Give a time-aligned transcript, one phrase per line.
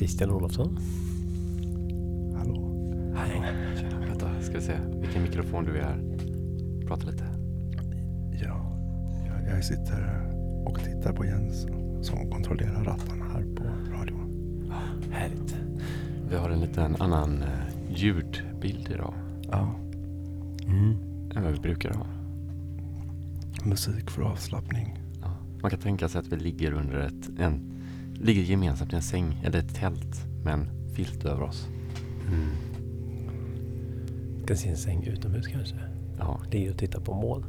[0.00, 0.78] Christian Olofsson.
[2.36, 2.70] Hallå?
[3.16, 3.42] Hej.
[3.76, 6.00] Tjena, vänta, ska vi se vilken mikrofon du är här.
[6.86, 7.24] Prata lite.
[8.42, 8.78] Ja,
[9.26, 10.26] jag, jag sitter
[10.66, 11.66] och tittar på Jens
[12.06, 13.64] som kontrollerar rattarna här på
[13.94, 14.26] radion.
[15.10, 15.56] Härligt.
[16.30, 17.48] Vi har en liten annan eh,
[17.94, 19.14] ljudbild idag
[19.52, 19.74] Ja,
[20.66, 20.96] Mm.
[21.36, 22.06] än vad vi brukar ha.
[23.64, 24.98] musik för avslappning.
[25.22, 25.36] Ja.
[25.62, 27.60] Man kan tänka sig att vi ligger under ett, en,
[28.20, 31.68] ligger gemensamt i en säng eller ett tält med en filt över oss.
[32.28, 32.46] Mm.
[34.44, 35.76] Ska se en säng utomhus kanske.
[36.18, 37.44] Ja, Ligger och tittar på moln.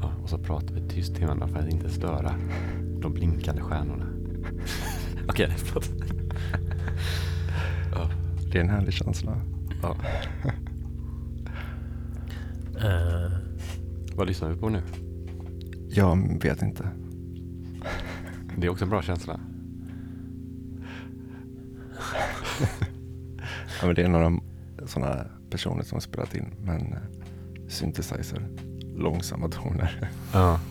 [0.00, 2.34] ja, och så pratar vi tyst till varandra för att inte störa
[3.00, 4.06] de blinkande stjärnorna.
[5.28, 5.90] Okej, förlåt.
[7.92, 8.10] ja,
[8.52, 9.40] Det är en härlig känsla.
[9.82, 9.96] ja.
[12.80, 13.32] Eh,
[14.16, 14.82] Vad lyssnar vi på nu?
[15.90, 16.88] Jag vet inte.
[18.58, 19.40] Det är också en bra känsla.
[23.80, 24.40] Ja, men det är några
[24.86, 26.98] sådana personer som har spelat in med en eh,
[27.68, 28.42] synthesizer.
[28.96, 30.10] Långsamma toner.
[30.32, 30.60] Ja.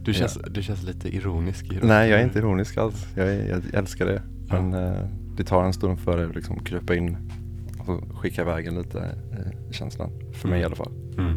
[0.00, 3.06] Du känns, du känns lite ironisk i Nej, jag är inte ironisk alls.
[3.14, 4.22] Jag, är, jag älskar det.
[4.48, 5.04] Men eh,
[5.36, 7.16] det tar en stund för att liksom krypa in
[7.78, 8.98] och skicka iväg lite
[9.32, 10.10] eh, känslan.
[10.32, 10.92] För mig i alla fall.
[11.18, 11.36] mm.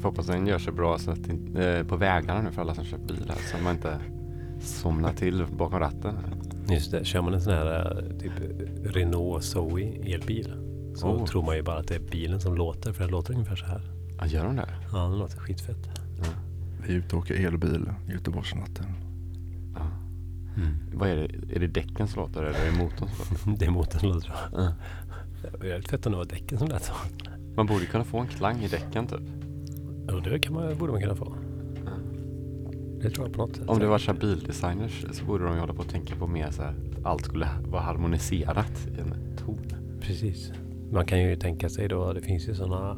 [0.00, 2.84] Får hoppas den gör sig bra så att, eh, på vägarna nu för alla som
[2.84, 3.98] kör bilar så att man inte
[4.60, 6.14] somnar till bakom ratten.
[6.70, 8.32] Just det, kör man en sån här eh, typ
[8.84, 9.82] Renault Zoe
[10.14, 10.52] elbil
[10.94, 11.26] så Oh.
[11.26, 13.66] tror man ju bara att det är bilen som låter för den låter ungefär så
[13.66, 13.82] här.
[14.18, 14.68] Ja, gör de det?
[14.92, 15.88] Ja, den låter skitfett.
[16.18, 16.24] Ja.
[16.86, 18.86] Vi är ute och åker elbil Göteborgsnatten.
[19.74, 19.80] Ja.
[20.94, 21.54] Vad är det?
[21.56, 23.58] Är det däcken som låter eller är det motorn som låter?
[23.58, 24.32] Det är motorn som låter.
[24.52, 24.72] Ja.
[25.42, 26.92] Det är väldigt fett om det var däcken som lät så.
[27.56, 29.20] Man borde kunna få en klang i däcken typ.
[30.10, 31.36] Jo, det kan man, borde man kunna få.
[33.02, 33.68] Det tror jag på något sätt.
[33.68, 36.50] Om det var så bildesigners så borde de ju hålla på att tänka på mer
[36.50, 39.66] så här att allt skulle vara harmoniserat i en ton.
[40.00, 40.52] Precis.
[40.92, 42.96] Man kan ju tänka sig då, det finns ju sådana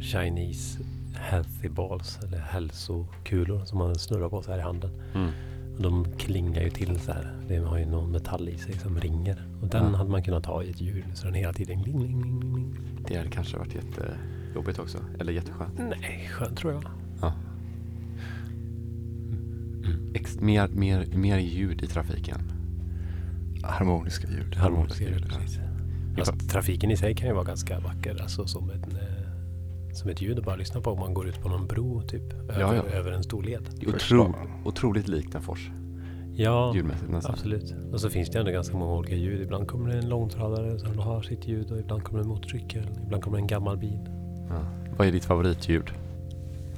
[0.00, 0.78] Chinese
[1.14, 4.90] healthy balls eller hälsokulor som man snurrar på så här i handen.
[5.14, 5.28] Mm.
[5.76, 7.36] Och de klingar ju till så här.
[7.48, 9.46] Det har ju någon metall i sig som ringer.
[9.62, 9.96] Och den Ja.
[9.98, 12.54] hade man kunnat ha i ett hjul så den hela tiden ling, ling, ling, ling,
[12.54, 12.76] ling.
[13.08, 14.98] Det hade kanske varit jättejobbigt också.
[15.18, 15.78] Eller jätteskönt.
[15.78, 16.82] Nej, skönt tror jag.
[20.14, 22.38] Ex- mer, mer, mer ljud i trafiken.
[23.62, 24.54] Harmoniska ljud.
[24.56, 25.58] Harmoniska ljud, precis.
[26.18, 28.22] Fast trafiken i sig kan ju vara ganska vacker.
[28.22, 31.40] Alltså som ett, eh, som ett ljud att bara lyssna på om man går ut
[31.42, 32.32] på någon bro typ.
[32.32, 32.82] Över, Ja, ja.
[32.82, 33.68] över en stor led.
[33.86, 34.34] Otro,
[34.64, 35.70] otroligt likt en fors.
[36.36, 36.74] Ja,
[37.24, 37.74] absolut.
[37.92, 39.40] Och så finns det ändå ganska många olika ljud.
[39.40, 42.88] Ibland kommer det en långtradare som har sitt ljud och ibland kommer det en motorcykel.
[43.04, 43.98] Ibland kommer det en gammal bil.
[44.48, 44.60] Ja.
[44.96, 45.90] Vad är ditt favoritljud?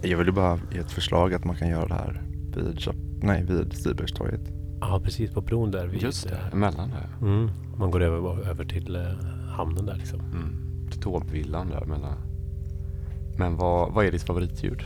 [0.02, 2.22] Jag ville bara ge ett förslag att man kan göra det här
[2.56, 4.40] vid, Chap- nej, vid Stibergstorget.
[4.80, 5.86] Ja, precis på bron där.
[5.86, 7.26] Vid, Just det, eh, emellan där.
[7.28, 9.02] Mm, man går över, över till eh,
[9.48, 10.20] hamnen där liksom.
[10.20, 10.88] Mm.
[10.90, 12.14] Till tågvillan där mellan.
[13.38, 14.82] Men vad, vad är ditt favoritljud?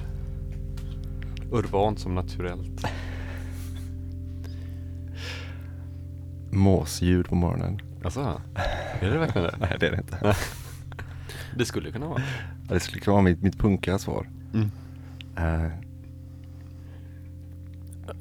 [1.53, 2.85] Urbant som naturellt.
[6.51, 7.81] Måsljud på morgonen.
[8.05, 8.41] Alltså,
[9.01, 9.57] är det verkligen det?
[9.61, 10.37] Nej, det är det inte.
[11.59, 12.23] Det skulle kunna vara.
[12.69, 14.29] Ja, Det skulle kunna vara mitt, mitt punkiga svar.
[14.55, 14.71] Mm.
[15.37, 15.71] Eh,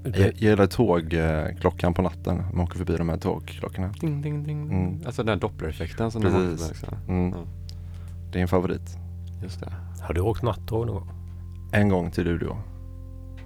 [0.03, 2.44] jag, gillar tågklockan på natten.
[2.53, 3.88] Man åker förbi de här tågklockorna.
[4.01, 4.62] Ding, ding, ding.
[4.62, 5.01] Mm.
[5.06, 6.39] Alltså den dopplereffekten som Precis.
[6.39, 6.98] du måste liksom.
[7.08, 7.29] Mm.
[7.32, 7.38] Ja.
[8.32, 8.98] Det är en favorit.
[9.44, 9.74] Just det.
[10.01, 11.10] Har du åkt nattåg någon gång?
[11.72, 12.58] En gång till Luleå.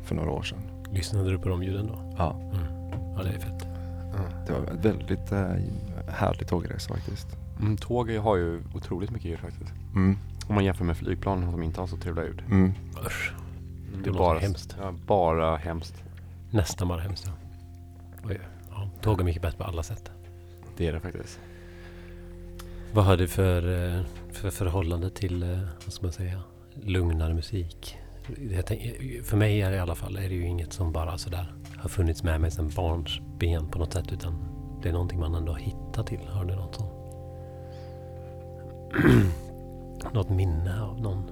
[0.04, 0.60] För några år sedan.
[0.92, 2.14] Lyssnade du på de ljuden då?
[2.18, 2.66] Ja, Mm.
[3.18, 3.68] Ja, det är fett.
[4.48, 5.48] Det var en väldigt eh,
[6.08, 7.28] härlig tågresa faktiskt.
[7.60, 9.74] Mm, tåg har ju otroligt mycket ljud faktiskt.
[9.96, 10.18] Mm.
[10.48, 12.44] Om man jämför med flygplan som inte har så trevliga ljud.
[12.52, 12.74] Mm.
[13.06, 13.34] Usch.
[13.94, 14.76] Det Det är bara hemskt.
[14.82, 16.03] Ja, bara hemskt.
[16.54, 17.32] Nästan bara hemskt.
[18.28, 18.34] Ja.
[18.70, 18.90] Ja.
[19.02, 20.12] Tåg är mycket bättre på alla sätt.
[20.78, 21.40] Det är det faktiskt.
[22.94, 26.42] Vad har du för, eh, för förhållande till, eh, vad ska man säga,
[26.74, 27.98] lugnare musik?
[28.52, 28.82] Jag tänk,
[29.24, 31.90] för mig är det i alla fall är det ju inget som bara sådär har
[31.90, 34.12] funnits med mig sedan barns ben på något sätt.
[34.12, 34.36] Utan
[34.82, 36.28] det är någonting man ändå har hittat till.
[36.28, 36.94] Har du något sånt?
[40.14, 41.26] något minne av någon,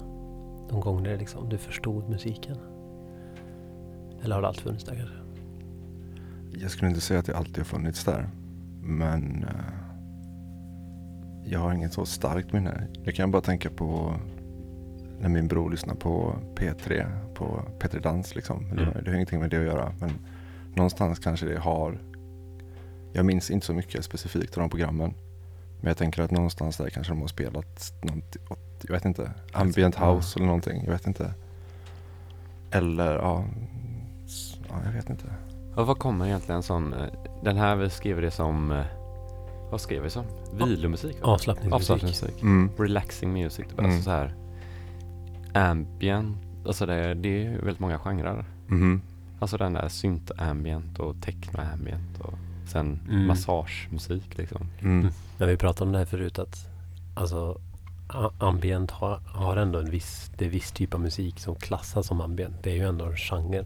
[0.71, 2.70] någon gång där liksom du förstod musiken?
[4.23, 5.15] Eller har det alltid funnits där kanske?
[6.61, 8.29] Jag skulle inte säga att det alltid har funnits där.
[8.81, 9.73] Men eh,
[11.45, 12.87] jag har inget så starkt minne.
[13.03, 14.15] Jag kan bara tänka på
[15.19, 18.63] när min bror lyssnade på P3, på P3 Dans liksom.
[18.75, 18.93] Det, Mm.
[19.03, 19.93] det har ingenting med det att göra.
[19.99, 20.11] Men
[20.75, 21.97] någonstans kanske det har.
[23.13, 25.13] Jag minns inte så mycket specifikt av de programmen.
[25.79, 28.37] Men jag tänker att någonstans där kanske de har spelat något,
[28.83, 30.83] jag vet inte, ambient house eller någonting.
[30.85, 31.33] Jag vet inte.
[32.71, 33.45] Eller ja,
[34.71, 35.25] ja jag vet inte.
[35.75, 37.07] Och vad kommer egentligen en sån, eh,
[37.43, 38.85] den här vi skrev det som, eh,
[39.71, 40.25] vad skrev vi som?
[40.53, 41.17] Vilomusik?
[41.21, 41.73] Avslappningsmusik.
[41.73, 42.41] Avslappningsmusik.
[42.41, 42.69] Mm.
[42.77, 43.79] Relaxing music, typ.
[43.79, 43.85] Mm.
[43.91, 44.33] alltså så här
[45.53, 48.45] ambient, alltså det, det är ju väldigt många genrer.
[48.67, 49.01] Mhm.
[49.39, 52.33] Alltså den där synt-ambient och techno-ambient och
[52.67, 53.27] sen Mm.
[53.27, 54.67] massagemusik liksom.
[54.81, 55.07] Mm.
[55.37, 56.67] När vi pratade om det här förut att
[57.15, 57.59] alltså
[58.39, 62.21] ambient har, har ändå en viss, det är viss typ av musik som klassas som
[62.21, 62.55] ambient.
[62.63, 63.65] Det är ju ändå en genre.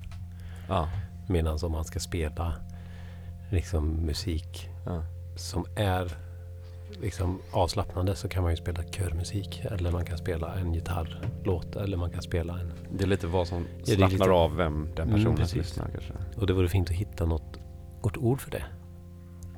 [0.67, 0.89] Ja.
[1.29, 2.53] Medan om man ska spela
[3.51, 5.03] liksom musik ja.
[5.35, 6.11] som är
[7.01, 9.61] liksom avslappnande så kan man ju spela körmusik.
[9.71, 11.75] Eller man kan spela en gitarrlåt.
[11.75, 12.71] Eller man kan spela en...
[12.97, 15.55] Det är lite vad som slappnar lite- av vem den Mm, personen precis.
[15.57, 16.13] lyssnar kanske.
[16.37, 17.59] Och det vore fint att hitta något,
[18.03, 18.63] något ord för det.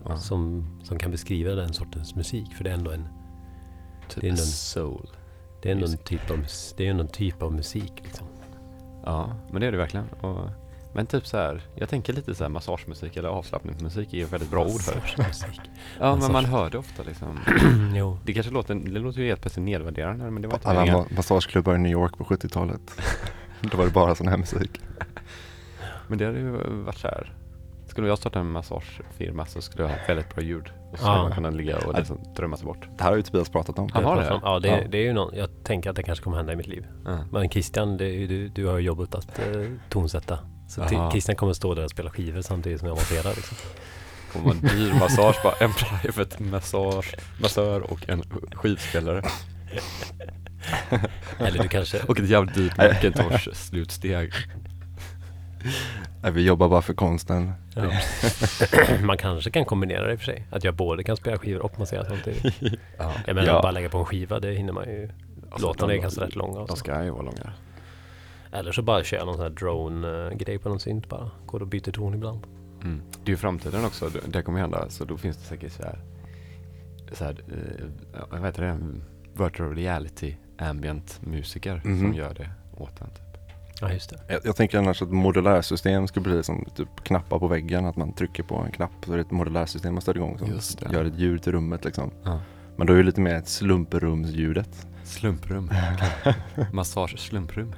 [0.06, 0.18] Ja.
[0.18, 2.54] Som, som kan beskriva den sortens musik.
[2.56, 3.08] För det är ändå en,
[4.10, 5.10] Typ det är någon- soul.
[5.62, 6.46] det är ändå en, typ, av,
[6.78, 7.94] det är ändå en typ av musik.
[8.04, 8.28] Liksom.
[9.06, 10.08] Ja, men det är det verkligen.
[10.10, 10.50] Och,
[10.98, 14.52] men typ så här, jag tänker lite så här massagemusik eller avslappningsmusik är ju väldigt
[14.52, 15.26] bra ord för det.
[16.00, 17.40] Ja, men man hör det ofta liksom.
[17.96, 18.20] jo.
[18.26, 21.16] Det kanske låter, det låter ju helt plötsligt nedvärderande men det var inte Alla ma-
[21.16, 22.82] massageklubbar i New York på 70-talet.
[23.62, 24.82] Då var det bara sån här musik.
[26.08, 26.52] Men det hade ju
[26.84, 27.34] varit så här.
[27.88, 30.72] Skulle jag starta en massagefirma så skulle jag ha väldigt bra ljud.
[30.92, 31.12] Och så Ja.
[31.14, 32.88] skulle man kunna ligga och liksom drömma sig bort.
[32.98, 33.90] Det här har ju Tobias pratat om.
[33.94, 34.40] Han har det?
[34.44, 34.88] Ja, det, Ja.
[34.90, 36.88] det är ju någon, jag tänker att det kanske kommer hända i mitt liv.
[37.06, 37.18] Ja.
[37.32, 39.46] Men Christian, det är ju, du, du har ju jobbat att eh,
[39.90, 40.40] tonsätta.
[40.68, 41.12] Så Aha.
[41.12, 43.36] Christian kommer stå där och spela skivor samtidigt som jag monterar.
[43.36, 43.58] Liksom.
[44.34, 49.22] Kommer vara en dyr massage, bara en private massage, massör och en skivspelare.
[51.40, 52.00] Eller du kanske...
[52.08, 54.32] Och ett jävligt dyrt Macintosh slutsteg.
[56.22, 57.52] Nej, vi jobbar bara för konsten.
[57.76, 57.84] Ja.
[59.04, 60.44] Man kanske kan kombinera det i och för sig.
[60.52, 62.54] Att jag både kan spela skivor och massera samtidigt.
[62.98, 63.12] Ja.
[63.26, 63.62] Jag menar, Ja.
[63.62, 65.10] bara lägga på en skiva, det hinner man ju.
[65.52, 66.60] Alltså, Låtarna är kanske rätt långa.
[66.60, 67.54] och De ska ju vara långa.
[68.52, 71.32] Eller så bara köra någon sån här drone-grej på någon synt bara.
[71.46, 72.40] Går och byter ton ibland.
[72.84, 73.02] Mm.
[73.24, 74.90] Det är ju framtiden också, det- kommer hända.
[74.90, 76.00] Så då finns det säkert så här,
[77.12, 77.42] så här
[78.14, 78.78] eh, vad heter det,
[79.44, 82.14] virtual reality ambient musiker som Mhm.
[82.14, 83.08] gör det åt en.
[83.10, 83.24] Typ.
[83.82, 84.20] Ja, just det.
[84.30, 87.86] Jag, jag tänker annars att modulärsystem skulle bli som typ knappar på väggen.
[87.86, 90.48] Att man trycker på en knapp så är det ett modulärsystem man sätter igång som
[90.48, 90.94] Just det.
[90.94, 92.12] gör ett ljud till rummet liksom.
[92.24, 92.40] Ja.
[92.76, 94.88] Men då är det lite mer ett slumprumsljudet.
[95.04, 95.72] Slumprum.
[96.74, 97.74] Massage slumprum.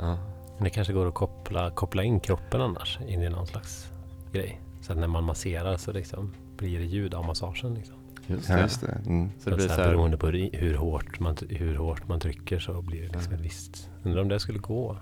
[0.00, 0.18] Ja.
[0.56, 3.92] Men det kanske går att koppla, koppla in kroppen annars in i någon slags
[4.32, 4.60] grej.
[4.80, 7.74] Så att när man masserar så liksom blir det ljud av massagen.
[7.74, 7.96] Liksom.
[8.26, 8.62] Just Ja, det.
[8.62, 8.98] just det.
[9.06, 9.30] Mm.
[9.38, 12.58] Så det blir så så här, beroende på hur hårt, man, hur hårt man trycker
[12.58, 13.38] så blir det liksom Ja.
[13.38, 13.90] ett visst...
[14.02, 14.96] Undrar om det skulle gå?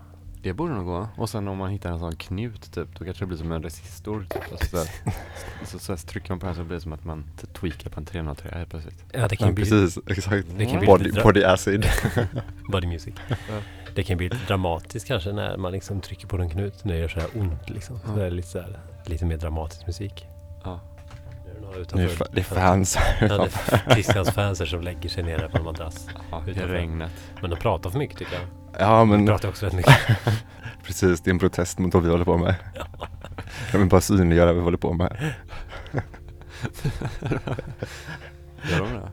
[0.48, 1.08] Det borde nog gå.
[1.16, 3.62] Och sen om man hittar en sån knut typ, då kanske det blir som en
[3.62, 4.26] resistor.
[4.30, 4.42] Typ.
[4.52, 4.88] Alltså, så, här,
[5.64, 7.24] så, så, här, trycker man på den så blir det som att man
[7.60, 9.04] tweakar på en 303 helt plötsligt.
[9.12, 10.46] Ja, det kan Ja, bli precis, exakt.
[10.58, 11.86] Det kan bli Body, dra- body acid.
[12.72, 13.14] body music.
[13.28, 13.34] Ja.
[13.94, 17.00] Det kan bli lite dramatiskt kanske när man liksom trycker på en knut när det
[17.00, 17.98] gör så här ont liksom.
[17.98, 18.12] Så Ja.
[18.16, 20.26] det är lite, så här, lite mer dramatisk musik.
[20.64, 20.80] Ja.
[21.60, 22.98] Nu är det Det är, det är fans.
[23.20, 23.34] Ja, det
[23.72, 26.08] är Christians fans som lägger sig nere på en madrass.
[26.30, 26.68] Ja, Utanför.
[26.68, 27.10] regnet.
[27.40, 28.42] Men de pratar för mycket tycker jag.
[28.78, 30.18] Ja men pratar också väldigt mycket.
[30.84, 32.54] precis, det är en protest mot vad vi håller på med.
[33.72, 35.32] Jag vill bara synliggöra vad vi håller på med.
[38.70, 39.10] Gör de det?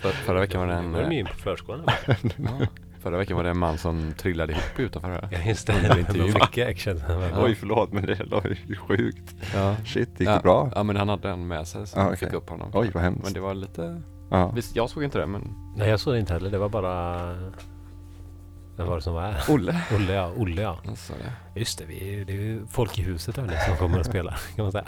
[0.00, 0.94] För, förra veckan var det en...
[0.94, 1.86] Är de eh, på förskolan.
[2.06, 2.66] Ja.
[3.02, 5.28] Förra veckan var det en man som trillade ihop utanför här.
[5.32, 5.72] Ja just det.
[5.72, 7.02] Det var mycket action.
[7.08, 7.44] Ja.
[7.44, 9.34] Oj förlåt men det var ju sjukt.
[9.54, 9.76] Ja.
[9.86, 10.34] Shit, gick ja.
[10.34, 10.72] det bra?
[10.74, 12.16] Ja men han hade en med sig som Ah, okej.
[12.18, 12.70] fick upp honom.
[12.74, 13.24] Oj vad hemskt.
[13.24, 14.02] Men det var lite...
[14.30, 14.50] Ja.
[14.54, 15.54] Visst, jag såg inte det men...
[15.76, 16.50] Nej jag såg det inte heller.
[16.50, 17.34] Det var bara...
[18.76, 19.42] Vem var det som var här?
[19.54, 19.80] Olle.
[19.96, 20.30] Olle ja.
[20.36, 20.78] Olle ja.
[20.96, 21.60] Sa det.
[21.60, 21.84] Just det.
[21.84, 24.30] Vi det är ju folk i huset hörni, som kommer att spela.
[24.56, 24.84] Kan man säga.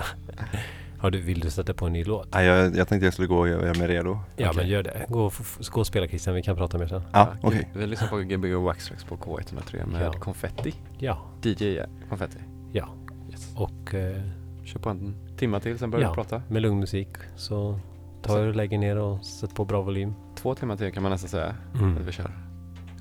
[0.98, 2.28] Har du, vill du sätta på en ny låt?
[2.34, 4.18] Nej, jag, jag tänkte jag skulle gå och göra mig redo.
[4.36, 4.56] Ja Okej.
[4.62, 5.06] men gör det.
[5.08, 6.34] Gå och, f- gå och spela Christian.
[6.34, 7.02] Vi kan prata mer sen.
[7.12, 7.70] Ja, okej.
[7.74, 10.12] Vi lyssnar på Gbg Waxtrax på K103 med Ja.
[10.12, 10.74] Konfetti.
[10.98, 11.18] Ja.
[11.42, 12.38] DJ Konfetti.
[12.72, 12.88] Ja.
[13.30, 13.52] Yes.
[13.56, 14.22] Och eh,
[14.64, 16.10] Kör på en timma till sen börjar Ja.
[16.10, 16.42] vi prata.
[16.48, 17.80] med lugn musik så
[18.22, 20.14] ta och lägg er ner och sätt på bra volym.
[20.36, 22.04] Två timmar till kan man nästan säga att Mm.
[22.06, 22.30] vi kör.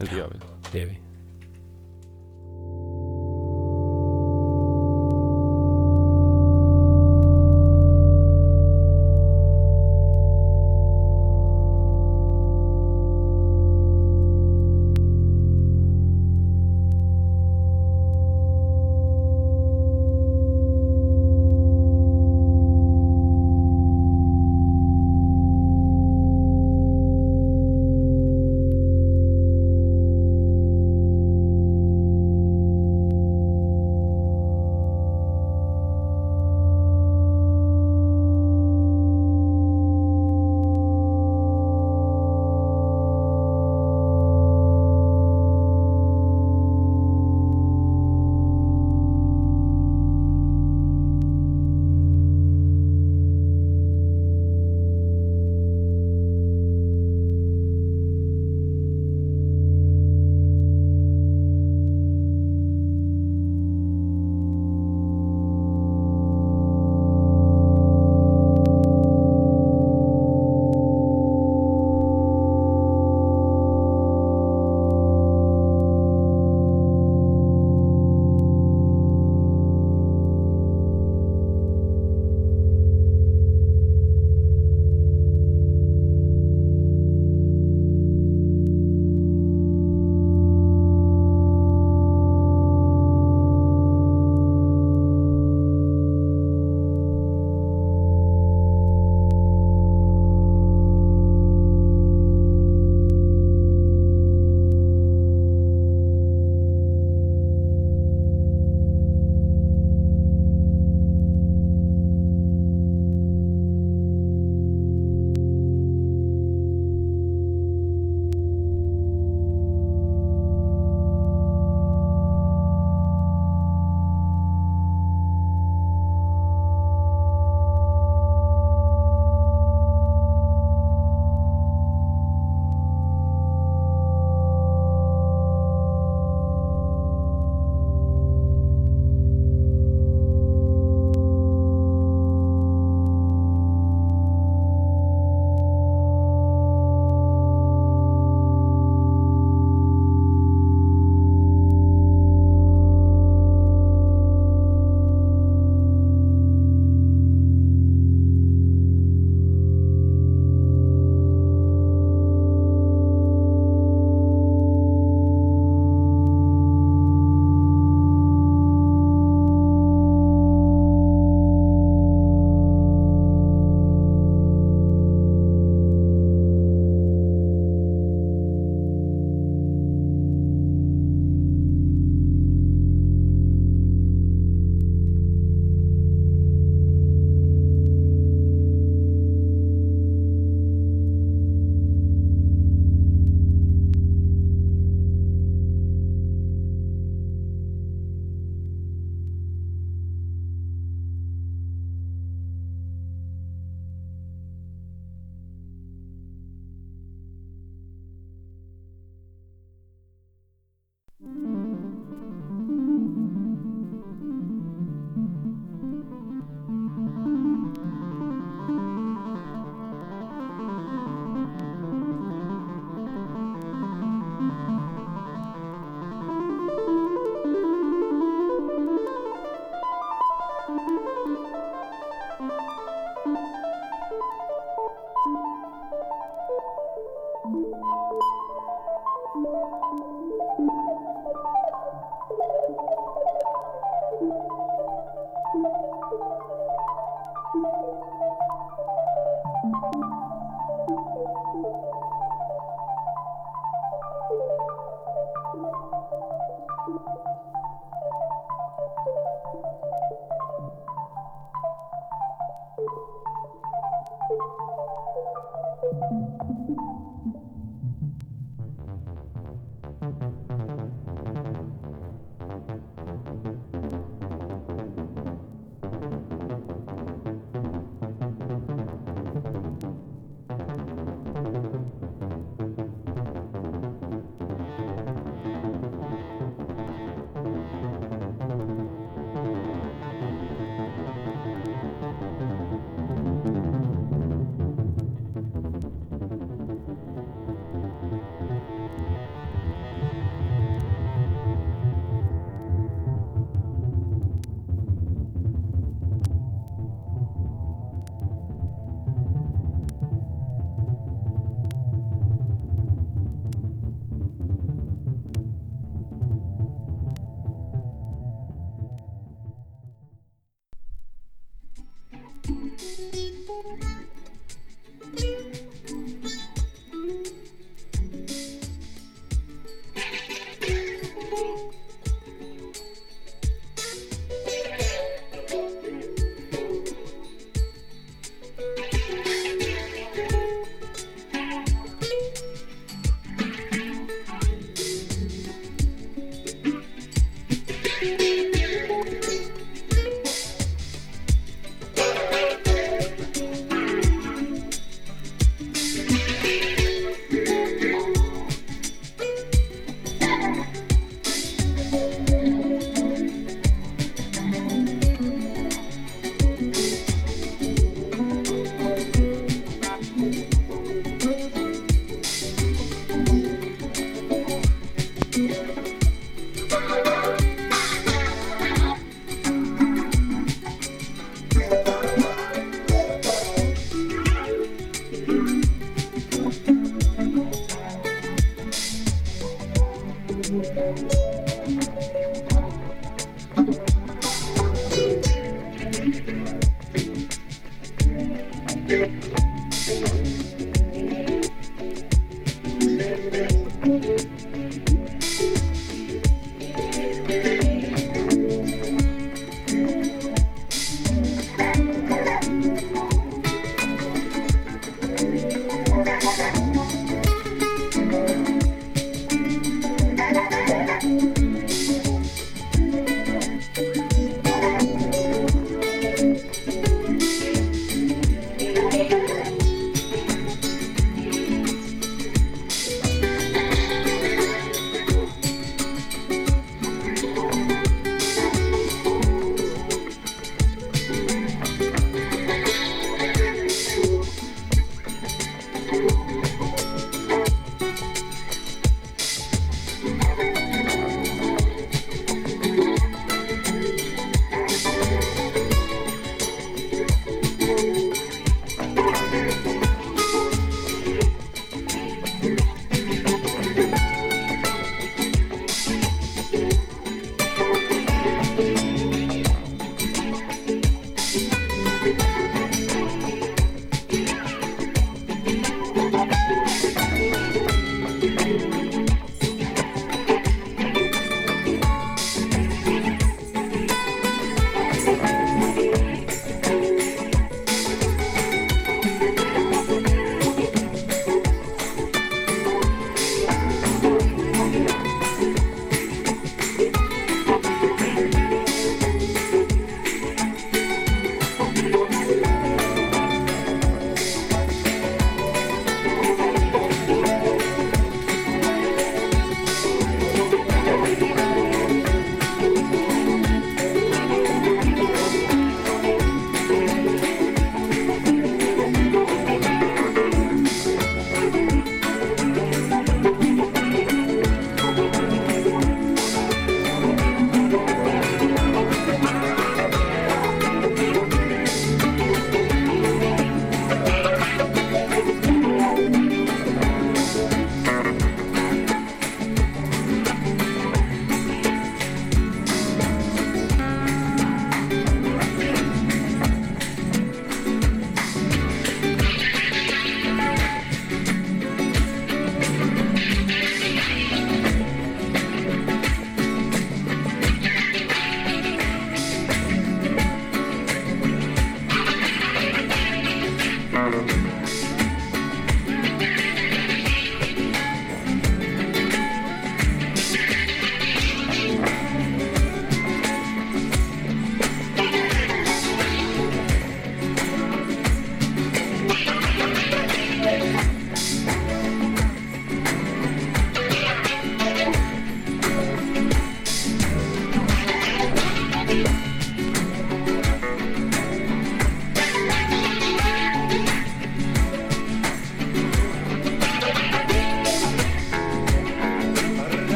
[0.00, 0.36] Eller det gör vi.
[0.72, 1.09] Det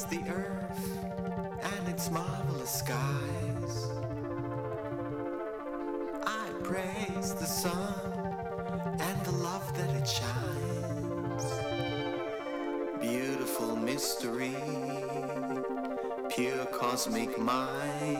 [0.00, 0.98] Praise the earth
[1.76, 3.90] and its marvelous skies.
[6.26, 7.94] I praise the sun
[8.98, 11.44] and the love that it shines.
[13.00, 14.56] Beautiful mystery,
[16.28, 18.19] pure cosmic mind.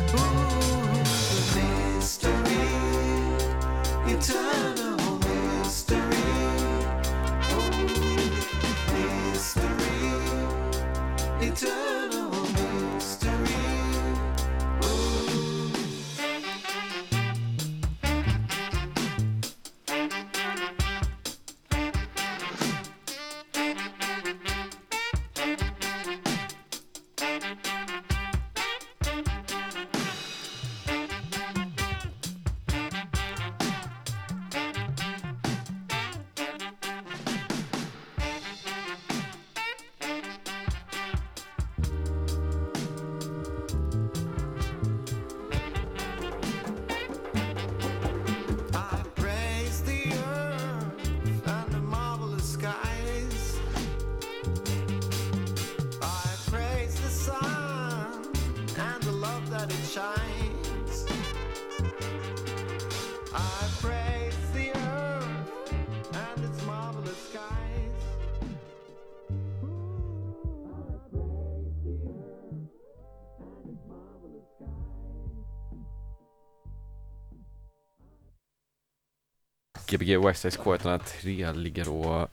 [79.91, 82.29] Gbg Westside K103 ligger och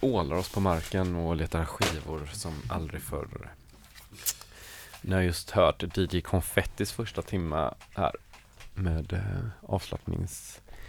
[0.00, 3.54] ålar oss på marken och letar skivor som aldrig förr.
[5.00, 8.12] Ni har just hört DJ Konfettis första timma här
[8.74, 9.72] med eh,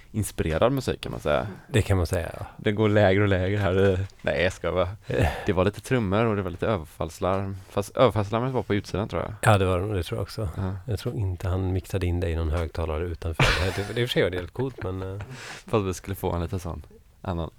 [0.07, 1.47] avslappningsinspirerad musik kan man säga.
[1.67, 2.29] Det kan man säga.
[2.39, 2.45] ja.
[2.57, 3.73] Det går lägre och lägre här.
[3.73, 4.89] Det- Nej, jag ska vara.
[5.45, 7.57] Det var lite trummor och det var lite överfallslarm.
[7.69, 9.33] Fast överfallslarmet var på utsidan tror jag.
[9.53, 10.49] Ja, det var det tror jag också.
[10.57, 10.75] Ja.
[10.85, 13.45] Jag tror inte han mixade in det i någon högtalare utanför.
[13.65, 15.21] Det, det, det i och för sig var det helt coolt, men eh,
[15.67, 16.81] Fast vi skulle få en lite sån
[17.21, 17.49] annan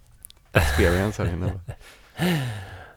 [0.52, 1.52] experience här inne.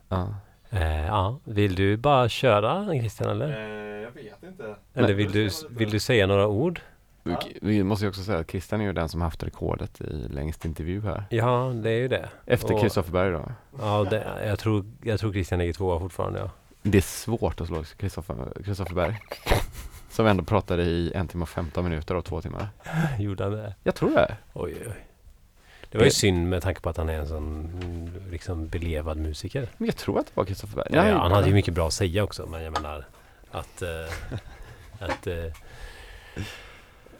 [0.09, 0.35] Ja.
[0.69, 1.39] eh, ja.
[1.43, 3.59] Vill du bara köra Christian eller?
[4.01, 4.75] jag vet inte.
[4.93, 6.81] Eller vill du, vill du säga några ord?
[7.23, 10.27] Vi, vi måste ju också säga att Christian är ju den som haft rekordet i
[10.29, 11.23] längst intervju här.
[11.29, 12.29] Ja, det är ju det.
[12.45, 13.51] Efter Kristoffer Berg då.
[13.79, 16.39] Ja, det, jag, tror, jag tror Christian ligger tvåa fortfarande.
[16.39, 16.49] Ja.
[16.83, 19.19] Det är svårt att slå Kristoffer Berg.
[20.09, 22.69] Som ändå pratade i en timme och 15 minuter och två timmar.
[23.19, 23.75] Gjorde han det?
[23.83, 24.37] Jag tror det.
[24.53, 25.05] Oj, oj.
[25.89, 29.17] Det var ju Det- synd med tanke på att han är en sån liksom belevad
[29.17, 29.67] musiker.
[29.77, 30.87] Men jag tror att det var Kristoffer Berg.
[30.91, 33.05] Ja, han hade ju mycket bra att säga också, men jag menar
[33.51, 33.81] att...
[33.81, 33.89] eh,
[34.99, 35.33] att Ja,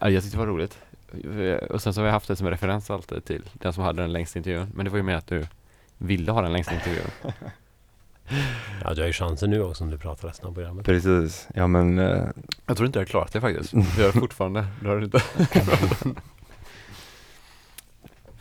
[0.09, 0.77] jag tyckte det var roligt.
[1.69, 4.13] Och sen så har vi haft det som referens alltid till den som hade den
[4.13, 4.67] längsta intervjun.
[4.75, 5.45] Men det var ju mer att du
[5.97, 7.05] ville ha den längsta intervjun.
[8.83, 10.85] ja, du har ju chansen nu också om du pratar resten av programmet.
[10.85, 11.47] Precis.
[11.53, 12.25] Ja men eh,
[12.65, 13.71] Jag tror inte jag har klarat det faktiskt.
[13.95, 14.65] Du gör det fortfarande.
[14.81, 15.21] Du har det inte.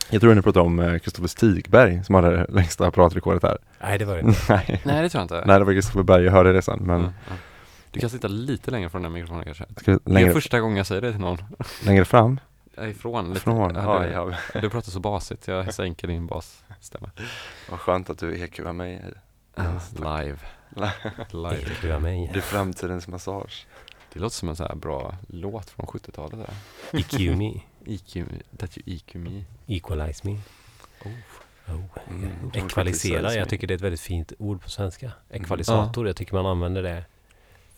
[0.09, 3.57] jag tror ni pratar om Kristoffer Stigberg som hade längsta pratrekordet här.
[3.81, 4.39] Nej, det var det inte.
[4.49, 4.81] Nej.
[4.85, 5.43] Nej, det tror jag inte.
[5.47, 6.23] Nej, det var Kristoffer Berg.
[6.23, 6.79] Jag hörde det sen.
[6.81, 7.33] Men Mm, ja.
[7.91, 9.65] Du kan sitta lite längre från den här mikrofonen kanske.
[9.77, 11.37] ska vi Det är längre, första gången jag säger det till någon.
[11.85, 12.39] längre fram?
[12.75, 13.39] Ja, Ifrån lite.
[13.39, 13.75] Från?
[13.75, 14.61] Ja, Ja, du, ja.
[14.61, 15.47] du pratar så basigt.
[15.47, 17.11] Jag sänker din basstämma.
[17.69, 19.03] Vad skönt att du EQar mig.
[19.95, 20.37] Live.
[21.31, 21.57] Live.
[21.71, 22.29] Ekra mig.
[22.33, 23.67] Det är framtidens massage.
[24.13, 26.39] Det låter som en så här bra låt från 70-talet.
[26.39, 26.53] Där.
[26.99, 27.61] EQ me.
[27.93, 28.25] EQ,
[28.57, 29.43] that you EQ me.
[29.67, 30.31] Equalize me.
[31.05, 31.11] Oh.
[31.75, 31.83] Oh.
[32.09, 32.31] Mm.
[32.53, 35.11] Ekvalisera, jag tycker det är ett väldigt fint ord på svenska.
[35.29, 37.05] Ekvalisator, jag tycker man använder det.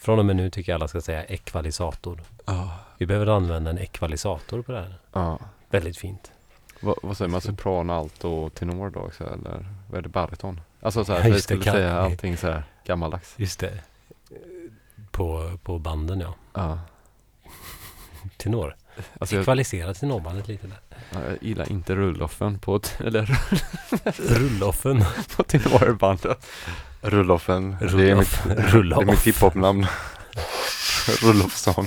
[0.03, 2.21] Från och med nu tycker jag alla ska säga ekvalisator.
[2.45, 2.77] Ja.
[2.97, 4.95] Vi behöver använda en ekvalisator på det här.
[5.13, 5.39] Ja.
[5.69, 6.31] Väldigt fint.
[6.79, 7.41] Vad, vad säger man?
[7.41, 9.23] Sopran, alto och tenor då också?
[9.23, 10.09] Eller vad är det?
[10.09, 10.61] Bariton?
[10.81, 13.33] Alltså så här, Ja, jag det, skulle kan- säga allting så här gammaldags.
[13.37, 13.79] Just det.
[15.11, 16.33] På, på banden ja.
[16.53, 16.79] Ja.
[18.37, 18.75] Tenor.
[19.19, 20.79] Alltså jag, Ekvalisera tenorbandet lite där.
[21.11, 23.39] ja, jag gillar inte rulloffen på, eller
[24.35, 25.03] Rulloffen.
[25.37, 26.47] på tenorbandet.
[27.03, 27.75] Rulloffen.
[27.79, 28.45] Det är Rulloff.
[28.45, 28.61] mitt, det
[29.01, 29.85] är mitt hiphopnamn.
[31.23, 31.85] Rulloffsson.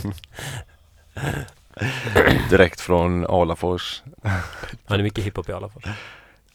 [2.51, 4.03] Direkt från Alafors.
[4.87, 5.83] Han är mycket hiphop i alla fall.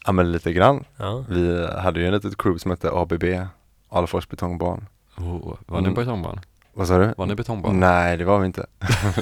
[0.06, 0.84] Ja men lite grann.
[0.96, 1.24] Ja.
[1.28, 3.24] Vi hade ju en litet crew som hette ABB,
[3.88, 4.86] Alafors Betongbarn.
[5.16, 5.90] Oh, var Mm.
[5.90, 6.40] ni betongbarn?
[6.74, 7.14] Vad sa du?
[7.16, 7.80] Var ni betongbarn?
[7.80, 8.66] Nej det var vi inte.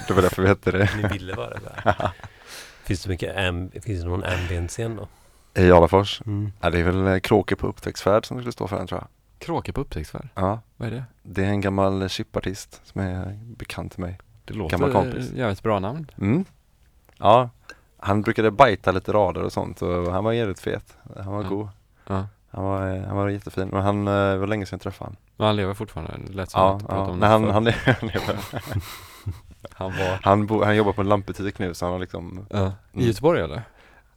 [0.09, 0.91] det var därför vi hette det.
[1.03, 2.11] Ni ville vara det där.
[2.85, 5.09] Finns det mycket am- finns det någon ambient-scen då?
[5.63, 6.23] I Alafors.
[6.27, 6.53] Mm.
[6.61, 9.09] Ja det är väl Kråke på upptäcktsfärd som skulle stå för den tror jag.
[9.41, 10.29] Kråka på upptäcktsfärd?
[10.35, 10.61] Ja.
[10.77, 11.05] Vad är det?
[11.23, 14.19] Det är en gammal chipartist som är bekant till mig.
[14.45, 15.33] Det låter Gammal kompis.
[15.33, 16.11] jävligt bra namn.
[16.21, 16.45] Mm.
[17.19, 17.51] Ja,
[17.99, 20.97] han brukade bajta lite rader och sånt och han var jävligt fet.
[21.25, 21.49] Han var Ja.
[21.49, 21.69] god.
[22.07, 22.27] Ja.
[22.51, 23.69] Han var, han var jättefin.
[23.69, 25.17] Men han eh, det var länge sedan jag träffade honom.
[25.37, 26.13] Men han lever fortfarande.
[26.27, 26.97] Det lät som Ja, att ja.
[27.11, 27.65] om Nej, han, han, han,
[28.09, 28.39] lever.
[29.73, 30.19] han var...
[30.23, 32.59] han, bo, han jobbar på en lampbutik nu så han har liksom Ja.
[32.59, 32.73] Mm.
[32.93, 33.63] I Göteborg eller?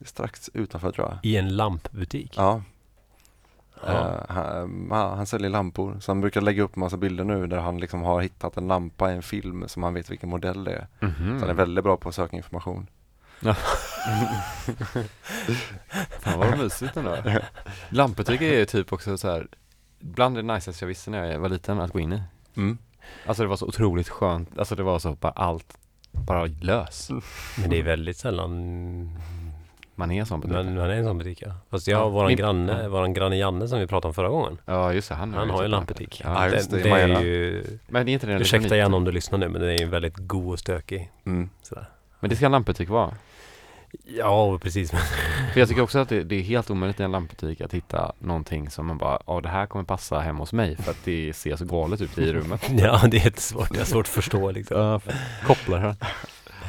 [0.04, 1.18] strax utanför tror jag.
[1.22, 2.34] I en lampbutik?
[2.36, 2.62] Ja,
[3.86, 4.08] Ja.
[4.08, 5.96] eh, han, han, han säljer lampor.
[6.00, 9.12] Så han brukar lägga upp massa bilder nu där han liksom har hittat en lampa
[9.12, 10.86] i en film som han vet vilken modell det är.
[11.00, 11.38] Mhm.
[11.38, 12.86] Så han är väldigt bra på att söka information.
[16.20, 17.16] Fan vad mysigt ändå.
[17.88, 19.46] Lampbutiker är ju typ också så här
[20.00, 22.22] bland det najsaste jag visste när jag var liten att gå in i.
[22.56, 22.78] Mm.
[23.26, 24.58] Alltså det var så otroligt skönt.
[24.58, 25.78] Alltså det var så bara allt
[26.12, 27.10] bara lös.
[27.58, 29.10] Men det är väldigt sällan
[29.94, 30.54] Man är en sån butik.
[30.56, 31.52] man, man är en sån butik ja.
[31.70, 34.58] Fast jag, Ja, våran min- granne, våran granne Janne som vi pratade om förra gången.
[34.66, 36.20] Ja just det, han, Han har ju en lampbutik.
[36.24, 38.94] Ja, det, det, det är ju, Men det är inte det ursäkta nytt?
[38.94, 41.10] om du lyssnar nu men den är ju väldigt god och stökig.
[41.26, 41.50] Mm.
[41.62, 41.86] Sådär.
[42.20, 43.14] Men det ska en lampbutik vara.
[44.06, 44.90] Ja precis.
[45.52, 48.12] För jag tycker också att det, det är helt omöjligt i en lampbutik att hitta
[48.18, 51.32] någonting som man bara, ja det här kommer passa hemma hos mig för att det
[51.36, 52.70] ser så galet ut i rummet.
[52.78, 53.72] ja det är jättesvårt.
[53.74, 55.00] Det är svårt att förstå liksom.
[55.46, 55.94] Kopplar här.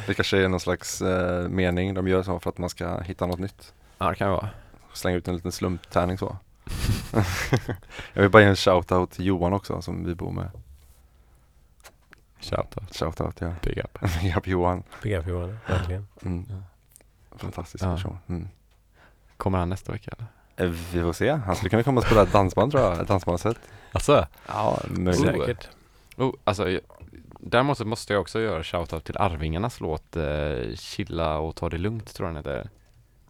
[0.08, 3.26] Det kanske är någon slags eh, mening de gör så för att man ska hitta
[3.26, 3.74] något nytt.
[3.98, 4.50] Ja det kan det vara.
[4.94, 6.38] Slänga ut en liten slumptärning så.
[8.14, 10.50] jag vill bara ge en shoutout till Johan också som vi bor med.
[12.40, 12.96] Shoutout.
[12.96, 13.52] Shoutout ja.
[13.64, 13.98] Big up.
[14.24, 14.84] Japp Johan.
[15.04, 16.08] Big up Johan, verkligen.
[16.26, 16.46] Mm.
[17.38, 17.96] Fantastisk Ja.
[17.96, 18.18] person.
[18.28, 18.48] Mm.
[19.38, 20.28] Kommer han nästa vecka eller?
[20.70, 21.30] Eh, Vi får se.
[21.32, 23.02] Han skulle kunna komma och spela dansband tror jag.
[23.02, 23.58] Ett dansbandssätt.
[23.92, 24.28] Alltså?
[24.48, 25.22] Ja, möjligt.
[25.22, 25.68] Säkert.
[26.18, 26.80] Oh, alltså,
[27.46, 31.78] däremot så måste jag också göra shoutout till Arvingarnas låt eh, Chilla och ta det
[31.78, 32.70] lugnt tror jag den heter.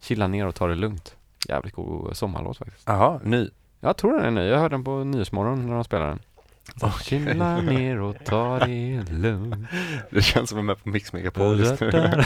[0.00, 1.16] Chilla ner och ta det lugnt.
[1.48, 2.82] Jävligt god sommarlåt faktiskt.
[2.86, 3.50] Jaha, ny.
[3.80, 4.48] Jag tror den är ny.
[4.48, 6.20] Jag hörde den på Nyhetsmorgon när de spelade den.
[6.76, 9.68] Så, Chilla ner och ta det lugnt.
[10.10, 11.90] Det känns som att jag är med på Mix Megapol just nu.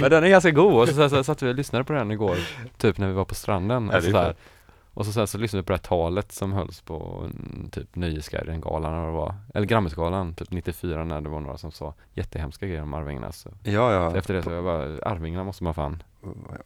[0.00, 0.74] Men den är ganska god.
[0.74, 2.36] Och så, så, så satt vi och lyssnade på den igår.
[2.78, 3.90] Typ när vi var på stranden.
[3.92, 4.36] Ja, och,
[4.94, 7.96] och så, sen så lyssnade vi på det här talet som hölls på mm, typ
[7.96, 9.34] Nöjesguiden-galan eller vad.
[9.54, 13.32] Eller Grammisgalan, typ 94 när det var några som sa jättehemska grejer om Arvingarna.
[13.32, 14.10] Så Ja, ja.
[14.10, 16.02] så efter det så jag bara, Arvingarna måste man fan.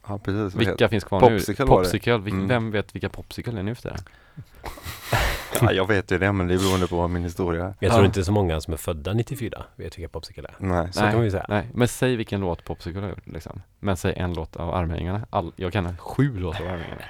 [0.07, 0.55] Ja, precis.
[0.61, 1.69] Vilka finns kvar Popsicle nu?
[1.69, 2.17] Popsicle.
[2.17, 2.47] Vil- Mm.
[2.47, 3.95] Vem vet vilka Popsicle är nu för det?
[5.61, 7.73] Ja, jag vet ju det, men det är beroende på min historia.
[7.79, 7.93] Jag Ja.
[7.93, 10.55] tror inte så många som är födda 94 vet vilka Popsicle är.
[10.57, 10.93] Nej.
[10.93, 11.45] Så kan vi säga.
[11.49, 13.61] Nej, men säg vilken låt Popsicle har gjort liksom.
[13.79, 15.25] Men säg en låt av Arvingarna.
[15.29, 17.01] All, jag kan sju låtar av Arvingarna.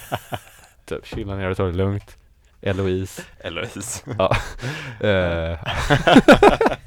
[0.84, 2.16] typ Chilla ner och ta det lugnt.
[2.60, 3.22] Eloise.
[3.40, 4.02] Eloise.
[4.18, 4.36] Ja.
[5.08, 5.58] Eh.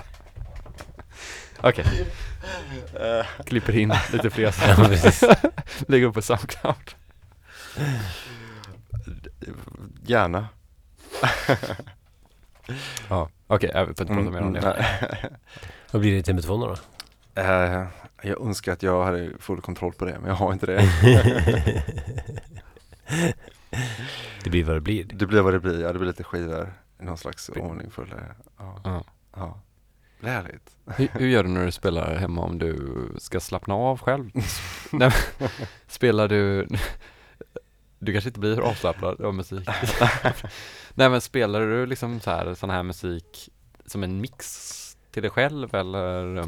[1.62, 1.86] Okej.
[3.46, 5.24] Klipper in lite fler Ja, precis.
[5.88, 6.76] Lägger upp på Soundcloud.
[10.06, 10.48] Gärna.
[13.10, 13.30] Ja.
[13.48, 14.60] Okej, jag får inte prata mer om det.
[14.60, 15.30] Mm, nej.
[15.92, 16.76] Vad blir det med två då?
[17.42, 17.86] Eh,
[18.24, 20.90] jag önskar att jag hade full kontroll på det, men jag har inte det.
[24.44, 25.04] Det blir vad det blir.
[25.04, 26.74] Det blir vad det blir, ja det blir lite skivor.
[27.00, 28.36] Någon slags ordning för det.
[28.58, 29.04] Ja, Ja.
[29.36, 29.60] ja.
[30.22, 30.70] Det är härligt.
[30.98, 34.30] Hur, hur gör du när du spelar hemma om du ska slappna av själv?
[34.92, 35.12] Nej,
[35.88, 36.68] spelar du
[38.00, 39.70] Du kanske inte blir avslappnad av musik
[41.00, 43.50] Nej men spelar du liksom så här, sån här musik
[43.86, 46.44] som en mix till dig själv eller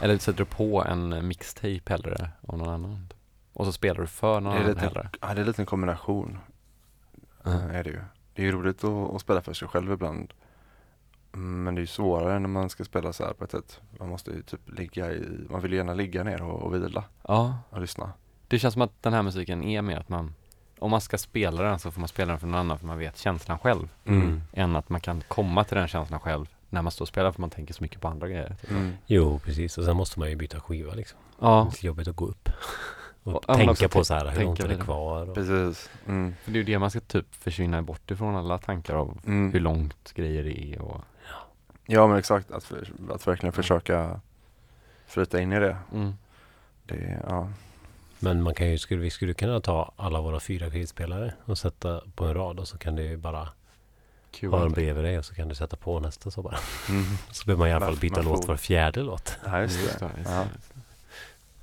[0.00, 3.12] Eller sätter du på en mixtape hellre av någon annan?
[3.52, 5.10] Och så spelar du för någon annan lite, hellre?
[5.20, 6.38] ja, det är lite en kombination.
[7.44, 7.70] Mm.
[7.70, 8.00] Är det ju.
[8.34, 10.32] Det är ju roligt att, att spela för sig själv ibland.
[11.32, 13.80] Men det är ju svårare när man ska spela så här på ett sätt.
[13.98, 17.04] Man måste ju typ ligga i, man vill ju gärna ligga ner och, och vila
[17.28, 18.12] Ja, och lyssna.
[18.48, 20.34] det känns som att den här musiken är mer att man
[20.82, 22.98] Om man ska spela den så får man spela den för någon annan för man
[22.98, 24.42] vet känslan själv Mm.
[24.52, 27.40] än att man kan komma till den känslan själv när man står och spelar för
[27.40, 28.56] man tänker så mycket på andra grejer.
[28.70, 28.92] Mm.
[29.06, 29.78] Jo, precis.
[29.78, 31.18] Och sen måste man ju byta skiva liksom.
[31.40, 32.48] Det Ja, är jobbigt att gå upp.
[33.22, 35.28] Och Och- ja, tänka på så här, hur långt är det kvar?
[35.28, 35.90] Och, Precis.
[36.06, 36.34] Mm.
[36.44, 39.52] för det är ju det man ska typ försvinna bort ifrån alla tankar av Mm.
[39.52, 41.00] hur långt grejer är och
[41.86, 44.20] Ja men exakt, att, för, att verkligen försöka
[45.06, 45.76] flyta in i det.
[45.92, 46.12] mm.
[46.86, 47.48] det ja.
[48.22, 52.00] Men man kan ju, skulle, vi skulle kunna ta alla våra fyra skivspelare och sätta
[52.14, 53.48] på en rad och så kan det ju bara
[54.30, 54.50] Kul.
[54.50, 56.58] ha den bredvid dig och så kan du sätta på nästa så bara.
[56.88, 57.04] Mm.
[57.30, 59.38] Så behöver man i alla fall byta låt var fjärde låt.
[59.44, 60.10] Ja, just Just det.
[60.24, 60.46] Ja.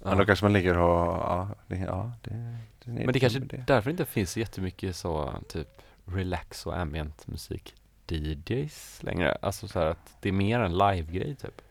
[0.04, 3.58] Men då kanske man ligger och, ja, det, ja, det, det Men det kanske det.
[3.58, 5.68] är därför inte finns jättemycket så typ
[6.06, 7.74] relax och ambient musik
[8.08, 9.38] DJs längre.
[9.42, 11.62] Alltså så här att det är mer en live-grej typ.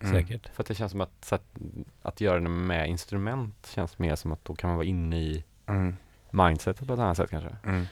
[0.00, 0.12] Mm.
[0.12, 0.48] Säkert.
[0.54, 1.42] För att det känns som att, att
[2.02, 5.44] att göra det med instrument känns mer som att då kan man vara inne i
[5.66, 5.96] Mm.
[6.30, 7.56] mindsetet på ett annat sätt kanske.
[7.64, 7.86] Mm.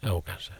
[0.00, 0.52] Ja, kanske.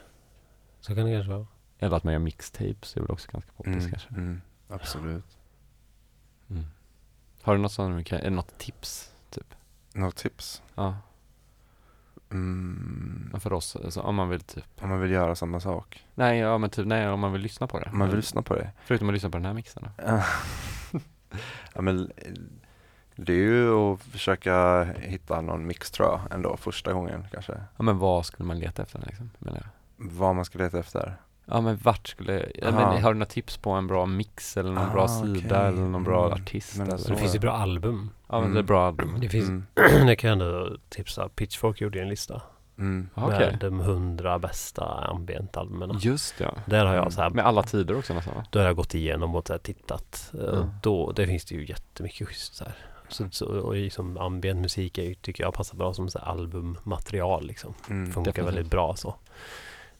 [0.80, 1.46] Så kan det kanske vara.
[1.78, 3.90] Eller att man gör mixtapes, det är väl också ganska poppis Mm.
[3.90, 4.08] kanske.
[4.08, 4.40] Mm.
[4.68, 5.38] Absolut.
[6.50, 6.64] Mm.
[7.42, 9.12] Har du något sånt, något tips?
[9.30, 9.54] Typ?
[9.94, 10.62] Något tips?
[10.74, 10.96] Ja,
[12.30, 13.28] Mm.
[13.32, 16.06] men för oss, alltså, om man vill typ Om man vill göra samma sak.
[16.14, 17.88] Nej, ja men typ, nej om man vill lyssna på det.
[17.92, 18.70] Om man vill lyssna på det.
[18.84, 20.20] Förutom att lyssna på den här mixen då.
[21.74, 22.10] ja, men
[23.16, 27.52] det är ju att försöka hitta någon mix tror jag ändå första gången kanske.
[27.52, 29.68] Ja men vad skulle man leta efter liksom, menar jag?
[29.96, 31.16] Vad man ska leta efter.
[31.50, 34.70] Ja men vart skulle, ja, men, har du några tips på en bra mix eller
[34.72, 36.42] någon Ah, bra sida eller någon bra Mm.
[36.42, 36.96] artist Men eller?
[36.98, 38.10] så- Det finns ju bra album.
[38.28, 38.66] Ja men det är Mm.
[38.66, 39.16] bra album.
[39.20, 39.66] Det finns, Mm.
[40.06, 41.28] det kan jag ändå tipsa.
[41.28, 42.42] Pitchfork gjorde ju en lista.
[42.78, 43.08] Mm.
[43.14, 43.38] Okej.
[43.38, 45.98] Med de hundra bästa ambient-albumen.
[46.00, 46.54] Just ja.
[46.66, 47.10] Där har jag Mm.
[47.10, 48.44] så här, Med alla tider också nästan va?
[48.50, 50.32] då har jag gått igenom och så här tittat.
[50.34, 50.68] Eh, Mm.
[50.82, 52.74] Då, det finns det ju jättemycket schysst så här.
[53.08, 56.26] Så, så, och liksom ambient musik är ju, tycker jag passar bra som så här
[56.26, 57.74] albummaterial liksom.
[57.90, 58.12] Mm.
[58.12, 58.56] Funkar definitivt.
[58.56, 59.14] väldigt bra så.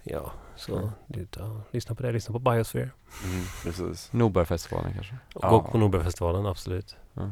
[0.03, 0.91] Ja, så Mm.
[1.07, 2.13] det, ja, lyssna på det.
[2.13, 2.91] Lyssna på Biosphere.
[3.25, 3.45] Mm.
[3.63, 4.13] Precis.
[4.13, 5.15] Nobelfestivalen kanske?
[5.35, 5.51] Och Ja.
[5.51, 6.97] Gå på Nobelfestivalen, absolut.
[7.15, 7.31] Ja.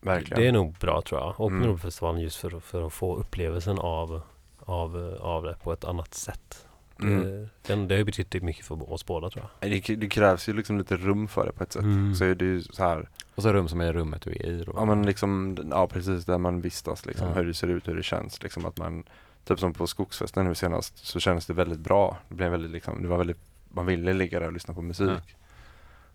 [0.00, 0.40] Verkligen.
[0.42, 1.28] Det är nog bra tror jag.
[1.30, 1.60] Och på Mm.
[1.62, 4.22] Nobelfestivalen just för, för att få upplevelsen av,
[4.58, 6.66] av, av det på ett annat sätt.
[7.02, 7.22] Mm.
[7.22, 9.70] Det, den, det har ju betytt mycket för oss båda tror jag.
[9.70, 11.82] Det, det krävs ju liksom lite rum för det på ett sätt.
[11.82, 12.14] Mm.
[12.14, 14.64] Så är det ju så här, Och så rum som är rummet du är i
[14.64, 14.72] då?
[14.76, 17.34] ja men liksom, ja precis där man vistas liksom, Ja.
[17.34, 19.04] hur det ser ut, hur det känns liksom att man,
[19.44, 22.16] typ som på skogsfesten nu senast, så kändes det väldigt bra.
[22.28, 25.36] Det blev väldigt liksom, det var väldigt, man ville ligga där och lyssna på musik.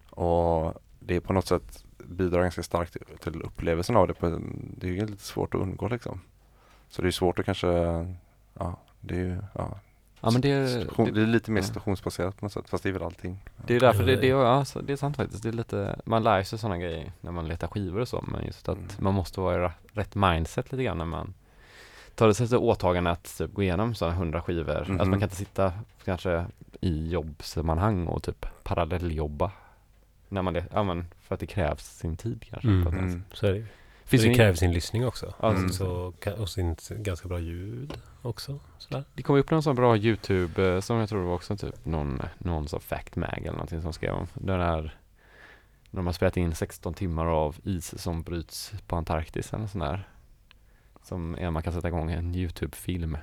[0.10, 4.14] Och det är på något sätt bidrar ganska starkt till, upplevelsen av det.
[4.14, 4.40] På,
[4.78, 6.22] det är ju lite svårt att undgå liksom.
[6.90, 7.68] Så det är svårt att kanske,
[8.54, 9.80] ja, det är ju, ja.
[10.22, 12.90] Ja men det, Station- det, det är lite mer situationsbaserat på något sätt, fast det
[12.90, 13.40] är väl allting.
[13.68, 15.44] det är därför det, det- det, ja, så det är sant faktiskt.
[15.44, 18.24] Det är lite, man lär sig sådana grejer när man letar skivor och så.
[18.28, 18.88] Men just att Mm.
[18.98, 21.34] man måste vara i rätt mindset lite grann när man
[22.16, 24.76] tar det sig till åtagande att typ, gå igenom sådana hundra skivor.
[24.78, 25.10] Alltså Mhm.
[25.10, 25.74] man kan inte sitta
[26.06, 26.46] kanske
[26.82, 29.52] i jobbsammanhang och typ parallelljobba.
[30.30, 32.68] När man, le- ja men för att det krävs sin tid kanske.
[32.68, 32.84] Mm.
[32.84, 33.24] på ett annat Mm.
[33.34, 33.66] Så är det.
[34.06, 35.34] Finns det kräver sin lyssning också.
[35.42, 35.70] Ja, Mm.
[35.70, 38.60] Så, och sin ganska bra ljud också.
[38.78, 39.04] Sådär.
[39.14, 41.86] Det kom upp någon sån bra YouTube eh, som jag tror det var också typ
[41.86, 44.28] någon, någon sån fact mag eller någonting som skrev om.
[44.34, 44.82] Den här
[45.90, 49.82] när de har spelat in 16 timmar av is som bryts på Antarktis eller sån
[49.82, 50.08] där.
[51.06, 53.18] Som är, man kan sätta igång en YouTube-film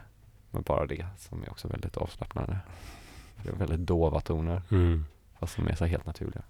[0.51, 2.59] med bara det som är också väldigt avslappnande.
[3.43, 5.05] Det är väldigt dova toner Mm.
[5.41, 6.43] fast som är så helt naturliga.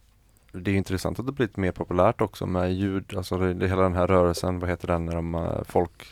[0.53, 3.83] Det är intressant att det blivit mer populärt också med ljud, alltså det, det hela
[3.83, 6.07] den här rörelsen, vad heter den när de, eh, folk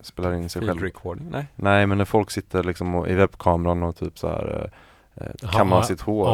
[0.00, 0.82] spelar in sig Field själv?
[0.82, 1.26] recording?
[1.30, 1.46] Nej.
[1.56, 4.70] Nej men när folk sitter liksom och, i webbkameran och typ så här
[5.14, 6.28] eh, eh, kammar ja, sitt hår.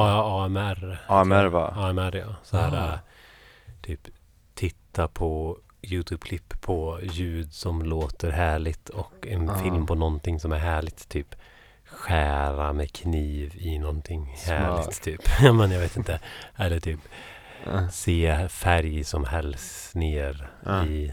[0.45, 0.99] AMR.
[1.09, 1.73] AMR, va?
[1.77, 2.35] AMR ja.
[2.43, 2.99] Så här, äh,
[3.83, 4.09] typ
[4.55, 9.59] titta på YouTube-klipp på ljud som låter härligt och en Ah.
[9.59, 11.09] film på någonting som är härligt.
[11.09, 11.35] Typ
[11.85, 14.55] skära med kniv i någonting Smör.
[14.57, 15.21] härligt typ.
[15.55, 16.21] Men jag vet inte.
[16.57, 17.01] Eller typ
[17.73, 17.89] Uh.
[17.89, 20.85] se färg som hälls ner Ja.
[20.85, 21.13] i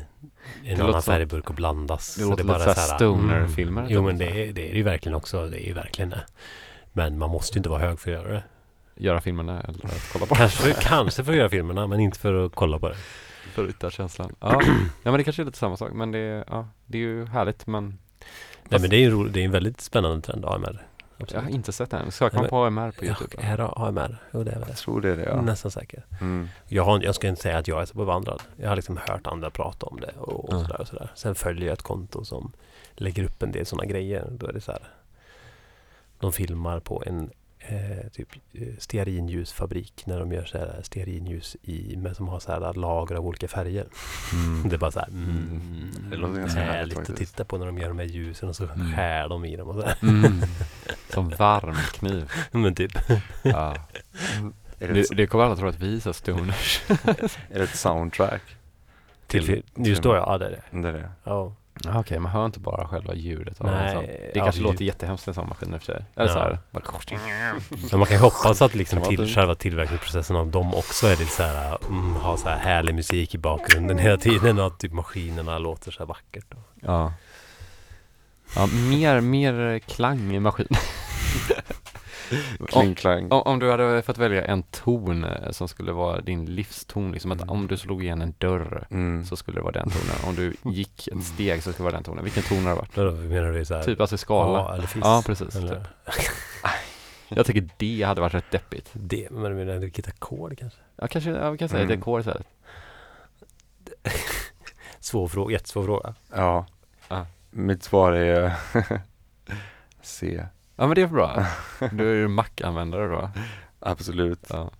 [0.63, 2.15] en låter annan färgburk och blandas.
[2.15, 3.93] det Så låter bara lite så här så här, stoner-filmer, Mm.
[3.93, 4.05] Jo typ.
[4.05, 5.47] men det är, det är ju verkligen också.
[5.47, 6.21] Det är ju verkligen det.
[6.93, 8.43] Men man måste ju inte vara hög för att göra det.
[8.95, 12.45] Göra filmerna eller att kolla på Kanske, kanske för att göra filmerna men inte för
[12.45, 12.95] att kolla på det.
[13.53, 14.35] För att yttra känslan.
[14.39, 14.61] Ja.
[14.63, 17.67] ja men det kanske är lite samma sak men det, ja, det är ju härligt
[17.67, 17.97] men
[18.69, 20.87] Nej men det är ju en, ro- det är en väldigt spännande trend AMR.
[21.33, 22.11] jag har inte sett den.
[22.11, 23.43] Söker man på AMR på Ja, Youtube?
[23.43, 24.17] är det AMR?
[24.33, 24.73] Jo det är väl Jag det.
[24.81, 25.41] tror det är det ja.
[25.41, 26.05] Nästan säker.
[26.21, 26.47] Mm.
[26.67, 28.41] Jag, har, jag ska inte säga att jag är så bevandrad.
[28.55, 30.61] Jag har liksom hört andra prata om det och, och Ja.
[30.61, 31.11] sådär och sådär.
[31.15, 32.51] Sen följer jag ett konto som
[32.95, 34.27] lägger upp en del sådana grejer.
[34.31, 34.81] Då är det så här.
[36.19, 37.29] De filmar på en
[37.67, 42.51] eh, typ eh, stearinljusfabrik när de gör så här stearinljus i, med, som har så
[42.51, 43.85] här lager av olika färger.
[44.33, 44.63] Mm.
[44.69, 47.31] Det är bara så här, mm, Det låter ganska härligt härligt att faktiskt.
[47.31, 48.93] titta på när de gör de här ljusen och så Mm.
[48.93, 49.97] skär de i dem och så här.
[50.01, 50.41] Mm.
[51.09, 52.31] Som varm kniv.
[52.51, 52.91] Men typ.
[53.43, 53.75] Ja.
[54.79, 56.81] Det Det, kommer alla tro att vi är så stoners.
[56.89, 58.41] är det ett soundtrack?
[59.27, 60.81] Till, Till- just då ja, ja det är det.
[60.81, 61.09] Det är det.
[61.23, 61.53] Ja.
[61.95, 64.03] Okej, man hör inte bara själva ljudet av Nej, en sån.
[64.05, 66.05] Det ja, kanske ljud- låter jättehemskt i en sån maskin i och för sig.
[66.15, 66.33] Eller Ja.
[66.33, 66.59] så här.
[67.91, 71.25] Men man kan ju hoppas att liksom till, själva tillverkningsprocessen av dem också är det
[71.25, 74.93] så här, mm, ha så här härlig musik i bakgrunden hela tiden och att typ
[74.93, 76.45] maskinerna låter så här vackert.
[76.81, 77.13] Ja.
[78.55, 80.69] Ja, mer, mer klang i maskinen.
[82.67, 83.31] Kling klang.
[83.31, 87.31] Om, om du hade fått välja en ton eh, som skulle vara din livston, liksom
[87.31, 89.25] att om du slog igen en dörr Mm.
[89.25, 90.15] så skulle det vara den tonen.
[90.27, 92.23] Om du gick ett steg så skulle det vara den tonen.
[92.23, 92.95] Vilken ton har det varit?
[92.95, 94.59] Då menar du så här, Typ alltså skala?
[94.59, 95.01] A eller fiss?
[95.03, 95.55] Ja, precis.
[95.55, 95.87] Eller, Typ.
[97.35, 98.89] Jag tycker det hade varit rätt deppigt.
[98.93, 100.79] det, men du menar vilket ackord kanske?
[100.95, 101.97] Ja, kanske, ja, vi kan säga Mm.
[101.99, 102.47] dekor istället.
[104.99, 106.13] Svår fråga, jättesvår fråga.
[106.35, 106.65] Ja.
[107.09, 107.25] Ja.
[107.51, 108.53] Mitt svar är
[110.01, 110.45] C.
[110.83, 111.45] Ja, men det är bra.
[111.91, 113.29] Du är ju Mac-användare då.
[113.79, 114.39] Absolut.
[114.49, 114.71] Ja,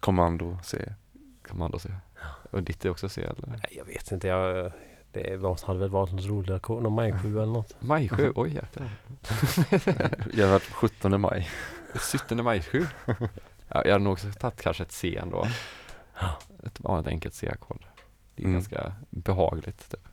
[0.00, 0.92] Kommando C.
[1.48, 1.88] kommando C.
[2.50, 3.46] Och ditt är också C eller?
[3.46, 4.28] Nej, jag vet inte.
[4.28, 4.72] Jag,
[5.12, 7.76] det var, hade väl varit något roligt ackord, någon maj 7 eller något.
[7.80, 8.88] Maj 7, oj jäklar.
[10.34, 11.48] Jag har varit 17 maj.
[11.94, 12.86] 17 maj 7.
[13.06, 13.16] Ja,
[13.68, 15.46] jag hade nog också tagit kanske ett C ändå.
[16.66, 17.84] Ett vanligt enkelt C-ackord.
[18.34, 18.52] Det är Mm.
[18.54, 19.90] ganska behagligt.
[19.90, 20.08] Typ.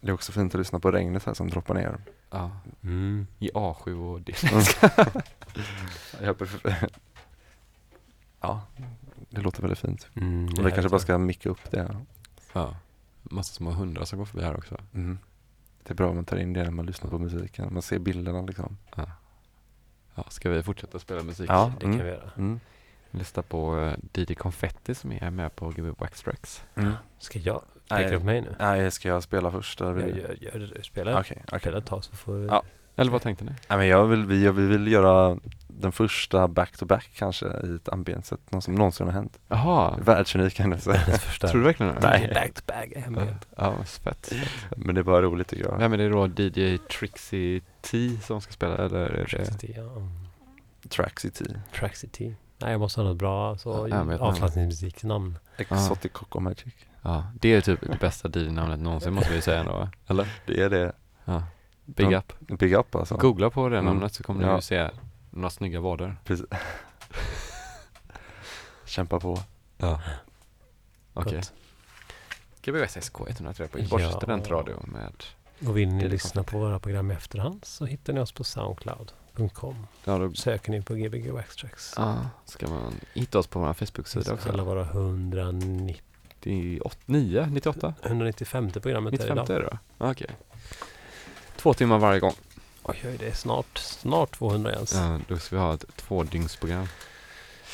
[0.00, 1.98] Det är också fint att lyssna på regnet här som droppar ner.
[2.30, 2.50] Ja,
[2.82, 3.26] Mm.
[3.38, 4.32] i A7 och D.
[6.22, 6.88] Jag pref-
[8.40, 8.62] ja,
[9.30, 10.06] det låter väldigt fint.
[10.14, 11.96] Mm, Och vi kanske bara ska micka upp det.
[12.52, 12.74] Ja.
[13.22, 14.76] Massa små hundar som går förbi här också.
[14.94, 15.18] Mm.
[15.82, 17.72] Det är bra om man tar in det när man lyssnar på musiken.
[17.72, 18.76] Man ser bilderna liksom.
[20.14, 21.50] Ja, ska vi fortsätta spela musik?
[21.50, 21.72] Ja.
[21.74, 22.04] Det kan Mm.
[22.06, 22.30] vi göra.
[22.36, 22.60] Mm.
[23.10, 26.62] Lyssna på uh, DJ Confetti som är med på GB Wax Tracks.
[26.74, 26.92] Mm.
[27.18, 28.04] Ska jag Nej.
[28.04, 28.54] peka upp mig nu?
[28.58, 29.80] Nej, ska jag spela först?
[29.80, 30.20] Eller Jag du?
[30.20, 30.84] gör, gör det.
[30.84, 31.60] Spela, Okej, okej.
[31.60, 32.46] spela ett tag så får vi...
[32.46, 32.62] Ja.
[32.96, 33.50] Eller vad tänkte ni?
[33.68, 38.36] Nej, men jag vill, vi, vi vill göra den första back-to-back kanske i ett ambience
[38.50, 39.38] någon som någonsin har hänt.
[39.48, 41.00] Jaha, Världsunik händelse.
[41.40, 42.00] Tror du verkligen det?
[42.00, 42.30] Nej.
[42.34, 43.26] Back to back är Ja,
[43.56, 44.32] ja vad fett.
[44.76, 45.78] Men det är bara roligt tycker jag.
[45.78, 46.26] Vem är det då?
[46.26, 49.26] DJ Trixie T som ska spela eller är det?
[49.26, 50.02] Traxity, ja.
[50.88, 51.44] Traxity.
[51.74, 52.34] Traxity.
[52.58, 55.38] Nej, jag måste ha något bra så Ja, jag avslappningsmusiknamn.
[55.56, 56.74] Exotic Coco Magic.
[57.02, 59.88] Ja, det är typ det bästa DJ-namnet någonsin måste vi säga ändå?
[60.06, 60.28] Eller?
[60.46, 60.92] Det är det.
[61.24, 61.42] Ja.
[61.84, 62.18] Big Ja.
[62.18, 62.32] up.
[62.58, 63.16] Big up alltså.
[63.16, 63.84] Googla på det Mm.
[63.94, 64.56] namnet så kommer Ja.
[64.56, 64.90] du se
[65.30, 66.16] några snygga vader.
[66.24, 66.46] Precis.
[68.84, 69.38] Kämpa på.
[69.76, 70.00] Ja.
[71.14, 71.36] Okej.
[71.36, 71.52] Gott.
[72.62, 74.12] GBS SK 103 på Göteborgs Ja.
[74.16, 75.24] studentradio med
[75.68, 78.44] Och vill ni är lyssna på våra program i efterhand så hittar ni oss på
[78.44, 79.86] soundcloud.com.
[80.04, 81.94] Ja, då Söker ni på Gbg Waxtracks.
[81.96, 84.48] ja, ska man hitta oss på vår Facebook-sida också.
[84.48, 86.02] Alla våra 190,
[86.40, 87.94] 98, 98?
[88.02, 89.50] 195 programmet är 95 idag.
[89.50, 89.78] är det då?
[89.98, 90.30] Ja, Okej.
[91.56, 92.34] Två timmar varje gång.
[92.82, 94.94] Oj, oj, det är snart, snart 200 Jens.
[94.94, 96.86] Ja, då ska vi ha ett tvådygnsprogram.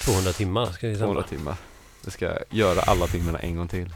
[0.00, 1.28] 200 timmar ska vi 200 sända.
[1.28, 1.56] timmar.
[2.04, 3.94] Vi ska göra alla timmarna en gång till.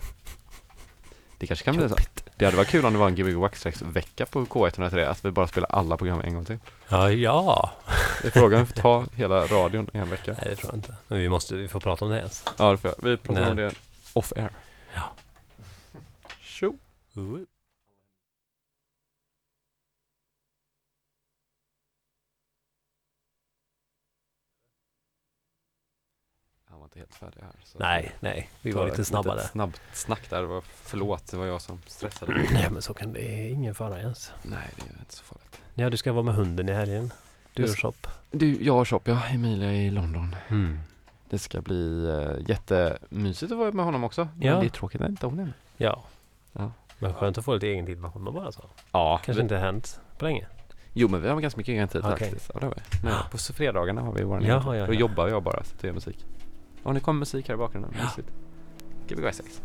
[1.39, 1.97] Det kanske kan bli så.
[2.37, 5.31] Det hade varit kul om det var en Gbg Waxtrax vecka på K103, att vi
[5.31, 6.59] bara spelar alla program en gång till.
[6.89, 7.73] Ja, ja.
[8.23, 10.37] Det är frågan om vi får ta hela radion en vecka.
[10.39, 10.95] Nej, det tror jag inte.
[11.09, 12.45] Men vi måste, vi får prata om det ens.
[12.57, 13.11] Ja, det får jag.
[13.11, 13.73] Vi pratar om det
[14.19, 14.51] off air.
[14.95, 15.13] Ja.
[16.41, 16.79] Tjo!
[26.71, 27.53] Han var inte helt färdig här.
[27.65, 28.51] så- Nej, nej.
[28.63, 29.51] Vi var lite snabba litet där.
[29.53, 30.41] Snabbt snack där.
[30.41, 32.33] Det var, förlåt, det var jag som stressade.
[32.53, 34.33] Nej, men så kan det är ingen fara Jens.
[34.43, 35.61] Nej, det är inte så farligt.
[35.75, 37.13] Ja, du ska vara med hunden i helgen.
[37.53, 37.93] Du och shop.
[38.31, 39.27] Du, jag och Shop, ja.
[39.27, 40.37] Emilia i London.
[40.49, 40.79] Mm.
[41.31, 44.29] Det ska bli eh, jättemysigt att vara med honom också.
[44.41, 44.51] Ja.
[44.51, 45.53] Men det är tråkigt när inte hon är med.
[45.77, 46.05] Ja.
[46.53, 46.73] ja.
[46.99, 48.65] Men skönt att få lite egen tid med honom bara så.
[48.93, 49.21] Ja.
[49.25, 49.43] Kanske vi...
[49.43, 50.47] inte hänt på länge.
[50.93, 52.11] Jo men vi har ganska mycket egen tid okay.
[52.11, 52.51] faktiskt.
[52.55, 52.81] Ja, det har vi.
[53.05, 54.87] Men på fredagarna har vi vår egen.
[54.87, 56.27] Då jobbar jag bara så att vi gör musik.
[56.83, 57.95] Och nu kommer musik här i bakgrunden.
[59.09, 59.29] Ja.
[59.31, 59.63] i sex?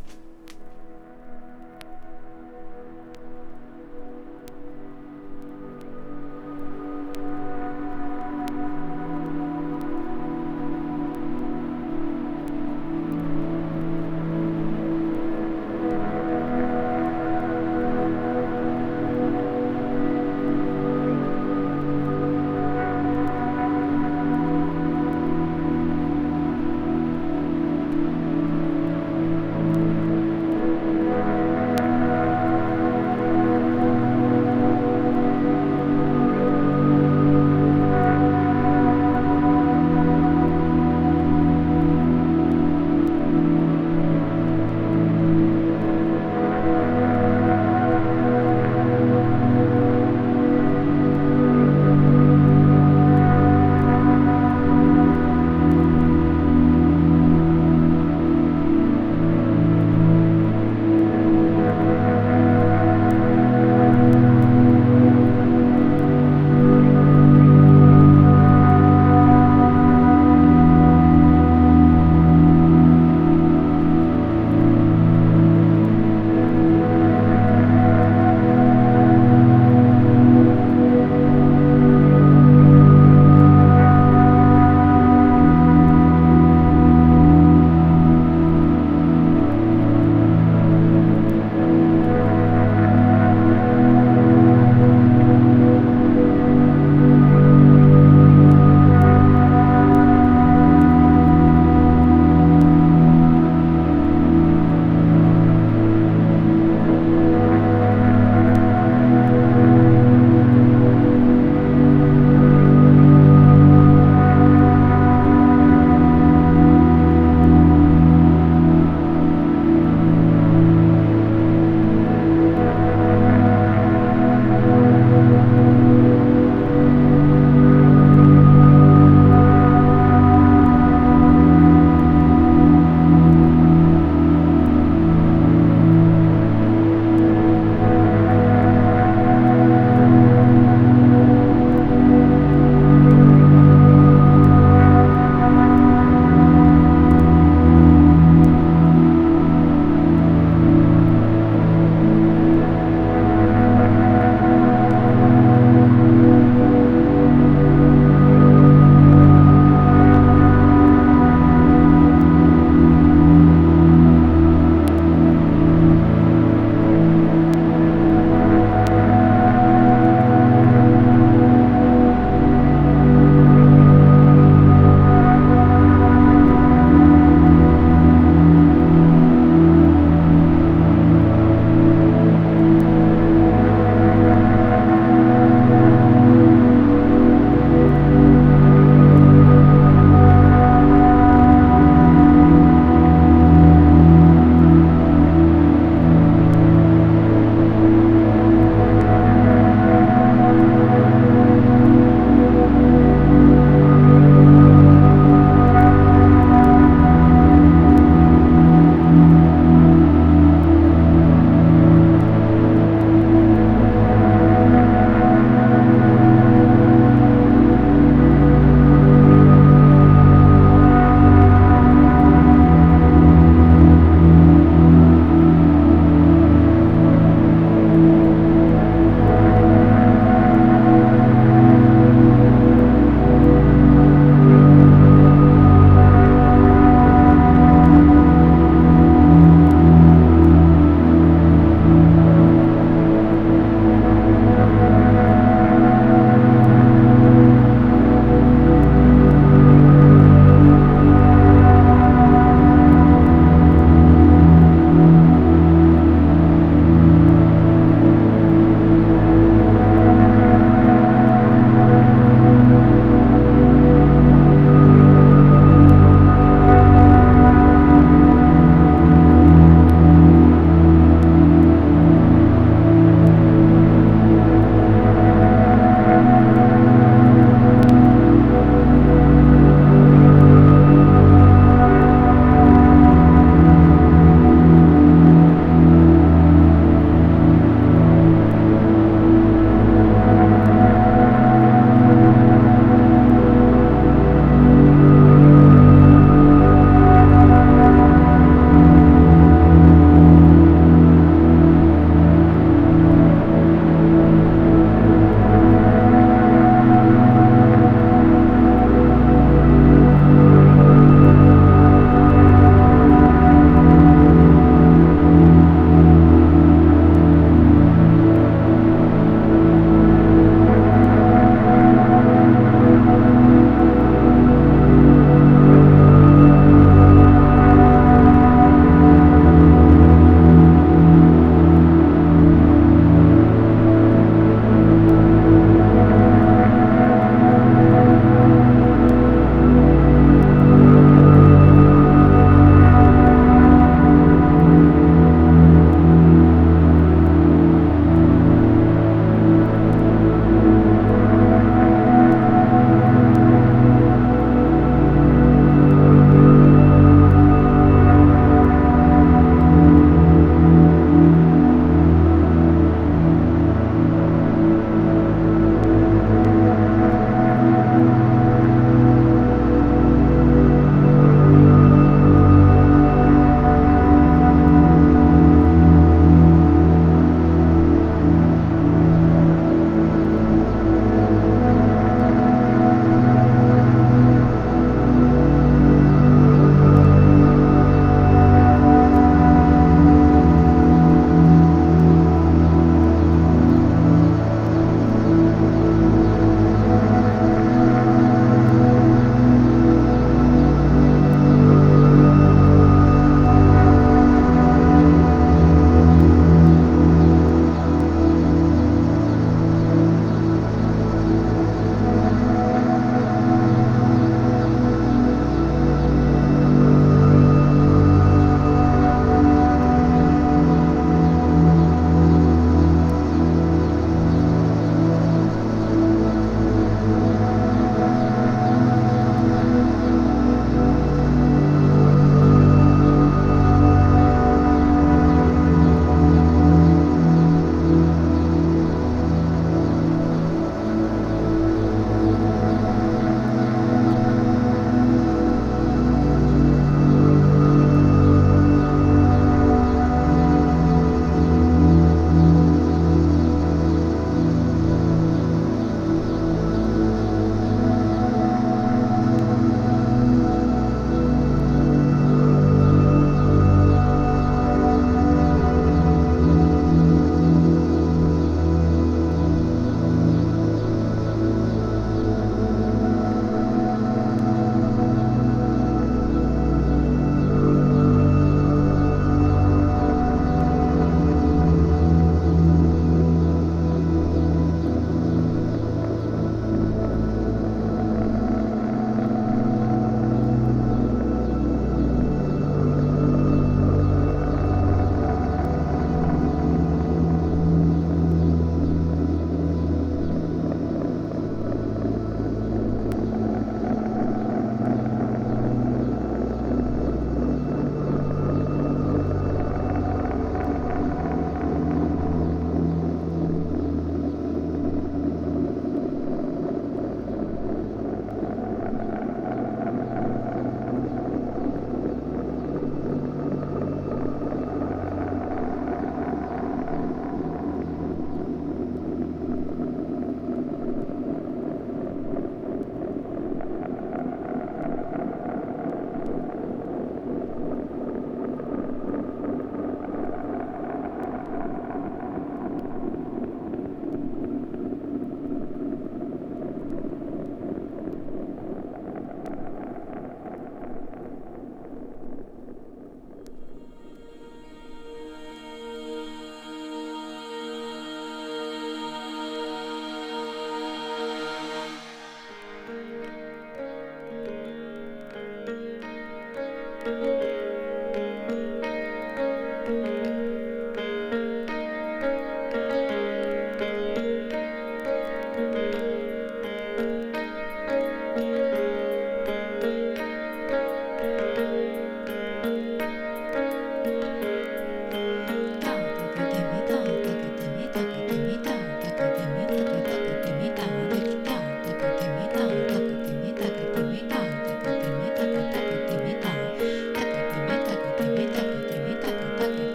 [567.04, 567.33] Bye.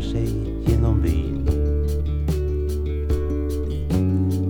[0.00, 0.28] bär sig
[0.66, 1.48] genom byn.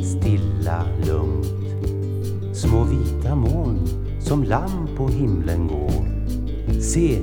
[0.02, 3.88] Stilla, lugnt, små vita moln
[4.20, 6.06] som lamm på himlen går.
[6.80, 7.18] Se,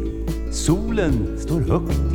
[0.52, 2.07] solen står högt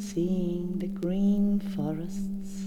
[0.00, 2.66] seeing the green forests,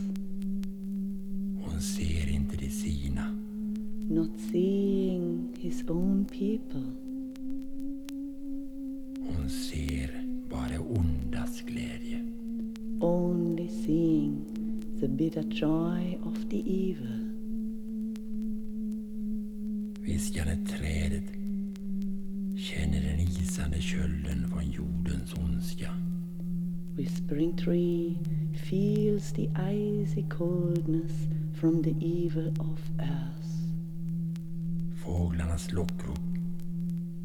[1.66, 3.36] Hon ser inte de sina.
[4.10, 6.84] not seeing his own people.
[9.20, 10.10] Hon ser
[10.50, 12.26] bara ondas glädje.
[13.02, 14.46] only seeing
[15.00, 17.30] the bitter joy of the evil.
[20.02, 21.32] Viskande trädet
[22.58, 25.94] känner den isande kölden från jordens ondska.
[27.00, 28.18] Whispering tree
[28.68, 33.54] feels the icy coldness from the evil of earth.
[34.96, 36.20] Fåglarnas lockrop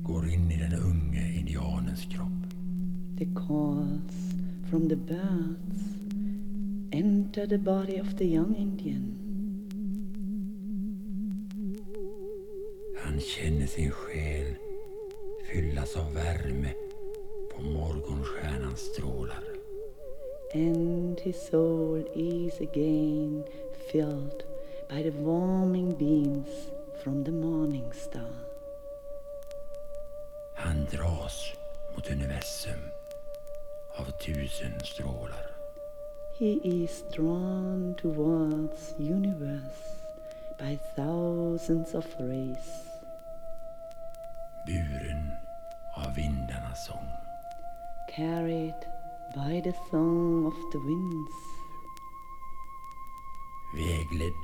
[0.02, 2.46] går in i den unge indianens kropp.
[3.18, 4.34] The calls
[4.70, 5.82] from the birds
[6.92, 9.18] enter the body of the young Indian.
[13.04, 14.54] Han känner sin själ
[15.52, 16.72] fyllas av värme
[17.54, 19.53] på morgonstjärnans strålar.
[20.54, 23.44] And his soul is again
[23.90, 24.44] filled
[24.88, 26.70] by the warming beams
[27.02, 28.34] from the morning star.
[30.54, 31.52] Han dras
[31.94, 32.80] mot universum
[33.98, 35.50] av tusen strålar.
[36.38, 39.98] He is drawn towards universe
[40.58, 42.86] by thousands of rays,
[44.66, 45.30] buren
[45.96, 47.24] av vindarnas sång.
[48.16, 48.93] carried
[49.34, 51.32] by the song of the winds,
[53.74, 54.42] Vägledd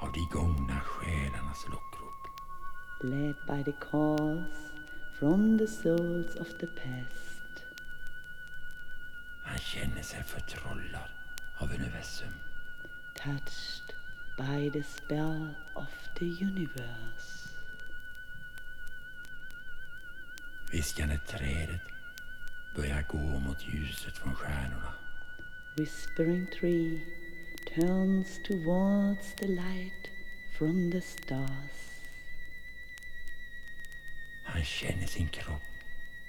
[0.00, 2.26] av de gångna själarnas lockrop.
[3.02, 4.54] led by the calls
[5.18, 7.64] from the souls of the past.
[9.44, 11.10] Han känner sig förtrollad
[11.58, 12.32] av universum.
[13.14, 13.94] touched
[14.38, 15.88] by the spell of
[16.18, 17.48] the universe.
[20.72, 21.80] Viskande trädet
[22.76, 24.94] börjar gå mot ljuset från stjärnorna.
[25.76, 27.00] Whispering tree
[27.74, 30.10] turns towards the light
[30.58, 31.90] from the stars.
[34.44, 35.62] Han känner sin kropp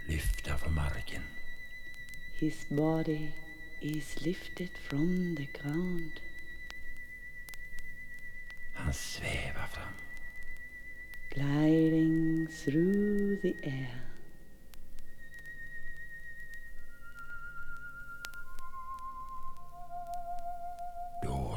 [0.07, 1.21] lyfta från marken.
[2.39, 3.31] His body
[3.81, 6.11] is lifted from the ground.
[8.75, 9.93] Han svävar fram.
[11.33, 14.10] gliding through the air.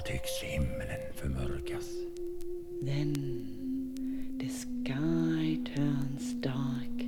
[0.04, 1.90] Tycks himlen förmörkas.
[2.84, 3.14] Then
[4.40, 7.04] the sky turns dark,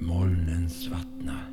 [0.00, 1.46] Molnen svartnar.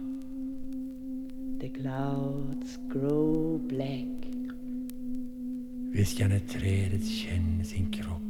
[1.60, 4.08] the clouds grow black.
[5.92, 8.22] Viskande trädet känner sin kropp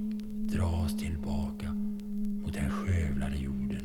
[0.52, 1.74] dras tillbaka
[2.44, 3.84] mot den skövlade jorden.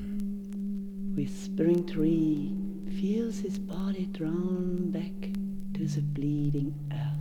[1.16, 2.55] Whispering tree
[3.01, 5.33] feels his body drawn back
[5.74, 7.11] to the bleeding earth.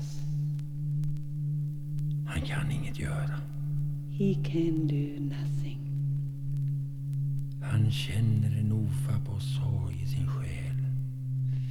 [2.32, 3.42] Han kan inget göra.
[4.12, 5.80] He can do nothing.
[7.62, 10.72] Han känner en ofattbar sorg i sin själ.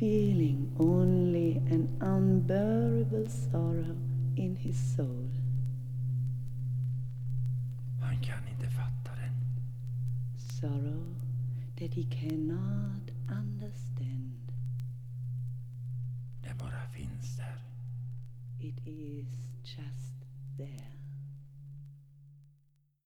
[0.01, 3.97] feeling only an unbearable sorrow
[4.37, 5.29] in his soul.
[8.01, 9.35] Han kan inte fatta den.
[10.37, 11.05] Sorrow
[11.79, 14.53] that he cannot understand.
[16.43, 17.59] Den bara finns där.
[18.61, 19.29] It is
[19.65, 20.20] just
[20.61, 21.00] there.